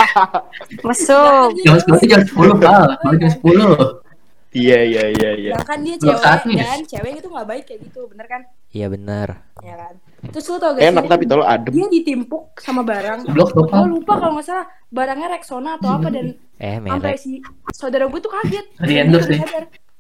Masuk. 0.83 1.55
Jam 1.61 1.79
berarti 1.81 2.07
jam 2.09 2.21
sepuluh 2.21 2.55
pal, 2.57 2.99
baru 2.99 3.17
jam 3.17 3.31
sepuluh. 3.31 4.03
Iya 4.51 4.79
iya 4.83 5.03
iya 5.09 5.31
iya. 5.37 5.53
Sedangkan 5.53 5.79
dia 5.81 5.97
cewek 5.97 6.23
dan 6.57 6.81
cewek 6.85 7.11
itu 7.17 7.29
nggak 7.29 7.47
baik 7.47 7.65
kayak 7.65 7.81
gitu 7.85 8.01
bener 8.07 8.27
kan 8.27 8.41
iya 8.69 8.87
bener 8.89 9.29
ya 9.61 9.75
kan 9.77 9.95
terus 10.31 10.47
lu 10.49 10.57
tau 10.57 10.73
gak 10.77 10.83
Enak 10.85 11.05
sih? 11.05 11.11
tapi 11.11 11.25
tolong 11.27 11.49
adem. 11.49 11.73
dia 11.75 11.87
ditimpuk 11.91 12.45
sama 12.61 12.81
barang. 12.81 13.29
Blok 13.33 13.51
gue 13.53 13.85
lupa 13.91 14.13
kalau 14.17 14.39
nggak 14.39 14.47
salah 14.47 14.67
barangnya 14.89 15.29
Rexona 15.35 15.71
atau 15.77 15.91
apa 15.91 16.09
dan 16.09 16.39
eh 16.57 16.79
sampai 16.79 17.19
si 17.19 17.43
saudara 17.75 18.07
gue 18.07 18.21
tuh 18.21 18.33
kaget. 18.33 18.67
Di 18.81 18.95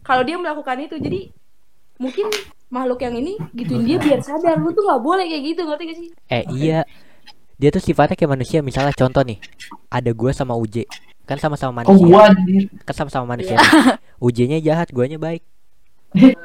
kalau 0.04 0.22
dia 0.22 0.37
melakukan 0.37 0.76
itu 0.84 0.96
jadi 1.00 1.32
mungkin 1.96 2.26
makhluk 2.68 3.00
yang 3.00 3.14
ini 3.16 3.38
gituin 3.54 3.84
dia 3.87 3.96
biar 3.98 4.20
sadar. 4.20 4.60
Lu 4.60 4.70
tuh 4.70 4.84
nggak 4.84 5.00
boleh 5.00 5.24
kayak 5.26 5.42
gitu 5.44 5.60
ngerti 5.64 5.82
gak 5.88 5.98
sih? 5.98 6.08
Eh 6.28 6.44
iya. 6.52 6.80
Dia 7.54 7.70
tuh 7.70 7.80
sifatnya 7.80 8.18
kayak 8.18 8.32
manusia. 8.34 8.58
Misalnya 8.60 8.92
contoh 8.92 9.22
nih 9.22 9.38
ada 9.88 10.10
gua 10.10 10.34
sama 10.34 10.58
Uje. 10.58 10.84
Kan 11.24 11.40
sama-sama 11.40 11.80
Oh 11.87 11.94
manusia. 11.96 12.04
gua 12.04 12.22
anjir. 12.28 12.68
kan 12.84 12.94
sama-sama 12.94 13.24
manusia 13.38 13.56
nih. 13.56 13.70
Uje-nya 14.26 14.58
jahat 14.60 14.92
guanya 14.92 15.16
baik 15.16 15.40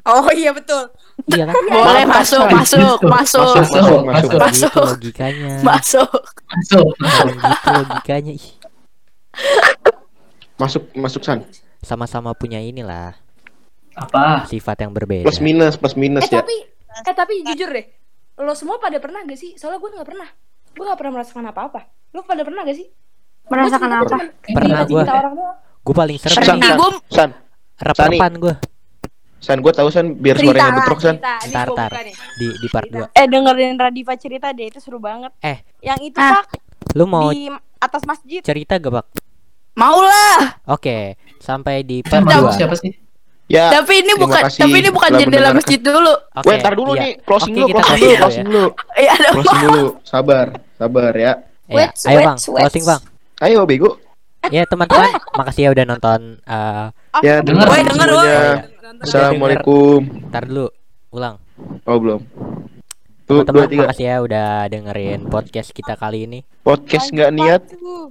oh 0.04 0.30
iya 0.32 0.50
betul 0.50 0.90
iya 1.28 1.46
kan 1.46 1.54
Boleh 1.62 2.06
masuk, 2.06 2.42
masuk, 2.48 2.98
masuk, 3.00 3.54
Masuk, 3.54 3.54
masuk, 3.56 4.00
masuk. 4.04 4.40
Masuk. 4.40 4.72
gitu 4.72 4.82
logikanya 4.84 5.50
masuk. 5.62 6.10
Masuk. 6.48 6.88
Gitu 6.96 7.68
logikanya 7.70 8.34
Masuk 10.56 10.84
masuk 10.94 11.22
san. 11.22 11.40
sama-sama 11.80 12.34
punya 12.34 12.60
inilah 12.60 13.16
Apa? 13.94 14.44
sifat 14.46 14.76
yang 14.80 14.92
berbeda 14.92 15.24
Plus 15.24 15.40
minus 15.40 15.76
plus 15.76 15.96
minus 15.96 16.22
eh 16.22 16.30
ya. 16.30 16.40
tapi 16.40 16.56
eh 17.00 17.16
tapi 17.16 17.34
jujur 17.46 17.70
deh 17.70 17.86
lo 18.38 18.52
semua 18.52 18.76
pada 18.78 18.98
pernah 18.98 19.22
gak 19.22 19.36
sih 19.36 19.56
soalnya 19.56 19.78
gue 19.78 19.90
nggak 19.94 20.04
pernah 20.06 20.28
gue 20.70 20.84
nggak 20.84 20.98
pernah 20.98 21.14
merasakan 21.14 21.46
apa-apa 21.46 21.80
lo 22.10 22.24
pada 22.24 22.42
pernah 22.42 22.64
gak 22.64 22.76
sih 22.76 22.88
Merasakan 23.46 23.92
apa? 23.96 24.18
Pernah 24.46 24.82
doang 24.84 25.08
gue 25.80 25.96
paling 25.96 26.18
san, 26.18 26.60
Gua- 26.76 27.02
san. 27.08 27.32
rep-repan 27.78 28.32
gue 28.36 28.54
San 29.40 29.58
gue 29.58 29.72
tahu 29.72 29.88
San 29.88 30.14
biar 30.14 30.36
Cerita 30.36 30.52
suaranya 30.54 30.72
bentrok 30.78 31.00
San. 31.00 31.16
cerita. 31.16 31.34
Ini 31.40 31.50
Ntar, 31.50 31.66
gua 31.66 31.76
ntar. 31.76 31.90
buka 31.90 32.02
nih. 32.04 32.16
Di 32.36 32.48
di 32.54 32.68
part 32.68 32.88
2. 32.88 33.08
Eh 33.14 33.26
dengerin 33.26 33.76
Radifa 33.76 34.14
cerita 34.14 34.48
deh 34.50 34.66
itu 34.66 34.80
seru 34.80 35.00
banget. 35.00 35.32
Eh. 35.40 35.58
Yang 35.80 36.00
itu 36.06 36.18
Ah. 36.18 36.44
pak 36.44 36.46
Lu 36.92 37.06
mau 37.06 37.30
di 37.30 37.48
atas 37.78 38.04
masjid. 38.04 38.42
cerita 38.42 38.76
gak, 38.76 38.92
Pak? 38.92 39.06
Mau 39.74 40.02
lah. 40.02 40.60
Oke, 40.68 41.16
sampai 41.38 41.82
di 41.82 42.02
part 42.02 42.20
malu 42.22 42.48
2. 42.48 42.58
siapa 42.58 42.76
sih? 42.76 42.92
Ya. 43.46 43.74
tapi 43.74 44.06
ini 44.06 44.14
bukan 44.14 44.46
kasih 44.46 44.62
tapi 44.62 44.78
ini 44.78 44.90
bukan 44.90 45.10
jendela 45.16 45.50
masjid 45.52 45.80
dulu. 45.80 46.14
Oke. 46.36 46.46
Weh, 46.46 46.58
ntar 46.60 46.74
dulu 46.74 46.92
iya. 46.94 47.02
nih, 47.02 47.12
closing 47.20 47.50
Oke, 47.50 47.58
dulu, 47.58 47.68
kita 47.68 47.82
closing 47.82 47.98
dulu, 47.98 48.06
dulu 48.06 48.22
closing 48.22 48.46
dulu. 48.50 48.68
Iya, 48.94 49.10
ada 49.12 49.28
Closing 49.32 49.60
dulu. 49.64 49.86
Sabar, 50.04 50.46
sabar 50.76 51.14
ya. 51.14 51.34
Ya, 51.66 51.76
Wait, 51.76 51.90
ayo 52.04 52.14
wait, 52.14 52.26
Bang, 52.28 52.38
wait. 52.38 52.62
closing 52.62 52.86
Bang. 52.86 53.02
Ayo 53.40 53.60
bego. 53.64 53.90
Ya 54.46 54.64
teman-teman, 54.66 55.10
makasih 55.34 55.62
ya 55.62 55.70
udah 55.72 55.86
nonton. 55.88 56.22
eh 56.42 56.86
Ya, 57.20 57.42
kasih 57.42 57.44
denger, 57.44 57.66
semuanya. 57.66 58.54
Assalamualaikum. 58.90 60.02
Ntar 60.34 60.50
dulu, 60.50 60.74
ulang. 61.12 61.38
Oh, 61.86 61.98
belum. 62.02 62.26
Tuh, 63.24 63.46
dua, 63.46 63.46
Teman-teman, 63.46 63.70
tiga. 63.70 63.82
makasih 63.86 64.06
ya 64.08 64.16
udah 64.20 64.48
dengerin 64.66 65.20
podcast 65.30 65.70
kita 65.70 65.94
kali 65.94 66.26
ini. 66.26 66.40
Podcast 66.66 67.14
nggak 67.14 67.30
niat. 67.32 67.62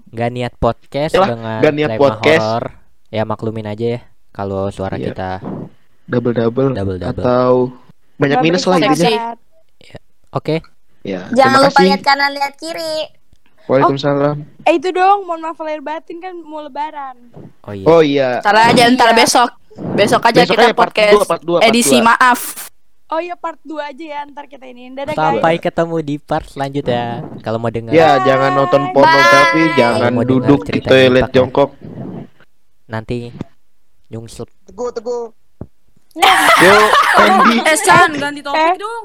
Gak 0.07 0.31
niat 0.31 0.55
podcast 0.55 1.12
Yalah, 1.12 1.29
dengan 1.29 1.59
nggak 1.59 1.75
niat 1.75 1.91
tema 1.91 1.99
podcast. 2.01 2.38
horor. 2.41 2.64
Ya 3.09 3.23
maklumin 3.25 3.67
aja 3.67 3.87
ya 3.88 4.01
kalau 4.31 4.71
suara 4.71 4.95
Iya. 4.95 5.11
kita 5.11 5.31
Double 6.07 6.31
double. 6.31 6.71
double 6.73 6.97
double. 6.97 7.25
Atau 7.27 7.53
banyak 8.14 8.38
minus 8.38 8.62
lah 8.62 8.79
intinya. 8.79 9.35
Oke, 10.31 10.62
Ya. 11.03 11.27
Jangan 11.33 11.59
lupa 11.64 11.75
kasih. 11.75 11.87
lihat 11.88 12.03
kanan, 12.05 12.31
lihat 12.31 12.55
kiri. 12.55 12.95
Waalaikumsalam. 13.68 14.37
Eh 14.64 14.74
itu 14.74 14.88
dong, 14.90 15.22
mohon 15.22 15.40
maaf 15.40 15.59
lahir 15.59 15.78
batin 15.78 16.18
kan 16.18 16.33
mau 16.35 16.61
lebaran. 16.61 17.16
oh 17.62 17.72
iya. 17.72 17.85
Oh 17.87 18.00
iya. 18.00 18.28
Ntar 18.40 18.57
aja 18.66 18.83
ntar 18.88 19.11
Iya. 19.11 19.18
besok. 19.18 19.50
Besok 19.94 20.22
aja 20.24 20.40
Besok 20.40 20.52
kita 20.52 20.64
aja 20.64 20.72
part 20.72 20.90
podcast 20.90 21.12
dua, 21.14 21.24
part 21.24 21.42
dua, 21.42 21.59
part 21.59 21.68
edisi 21.68 21.96
dua. 21.96 22.07
maaf. 22.09 22.40
Oh 23.09 23.16
iya 23.16 23.33
part 23.35 23.57
2 23.62 23.72
aja 23.81 24.04
ya 24.04 24.20
ntar 24.26 24.44
kita 24.44 24.64
ini. 24.66 24.90
Dadah 24.90 25.12
guys. 25.12 25.20
Sampai 25.33 25.57
ketemu 25.57 25.96
di 26.02 26.16
part 26.18 26.44
selanjutnya. 26.44 27.24
Kalau 27.40 27.57
mau 27.57 27.68
dengar 27.68 27.88
Ya, 27.88 28.20
jangan 28.20 28.52
nonton 28.54 28.92
pornografi, 28.92 29.64
jangan 29.74 30.11
mau 30.11 30.24
duduk 30.24 30.61
di 30.61 30.76
cerita 30.76 30.88
toilet 30.90 31.09
Jimpak 31.16 31.24
ya. 31.24 31.35
jongkok. 31.35 31.70
nanti 32.87 33.33
nyungsep. 34.09 34.48
Teguh, 34.62 34.88
teguh. 34.90 35.24
Yo, 36.59 36.76
Fendi. 37.14 37.57
Eh 37.68 37.76
San, 37.78 38.12
ganti 38.12 38.40
topik 38.40 38.61
Eh. 38.61 38.76
dong. 38.76 39.04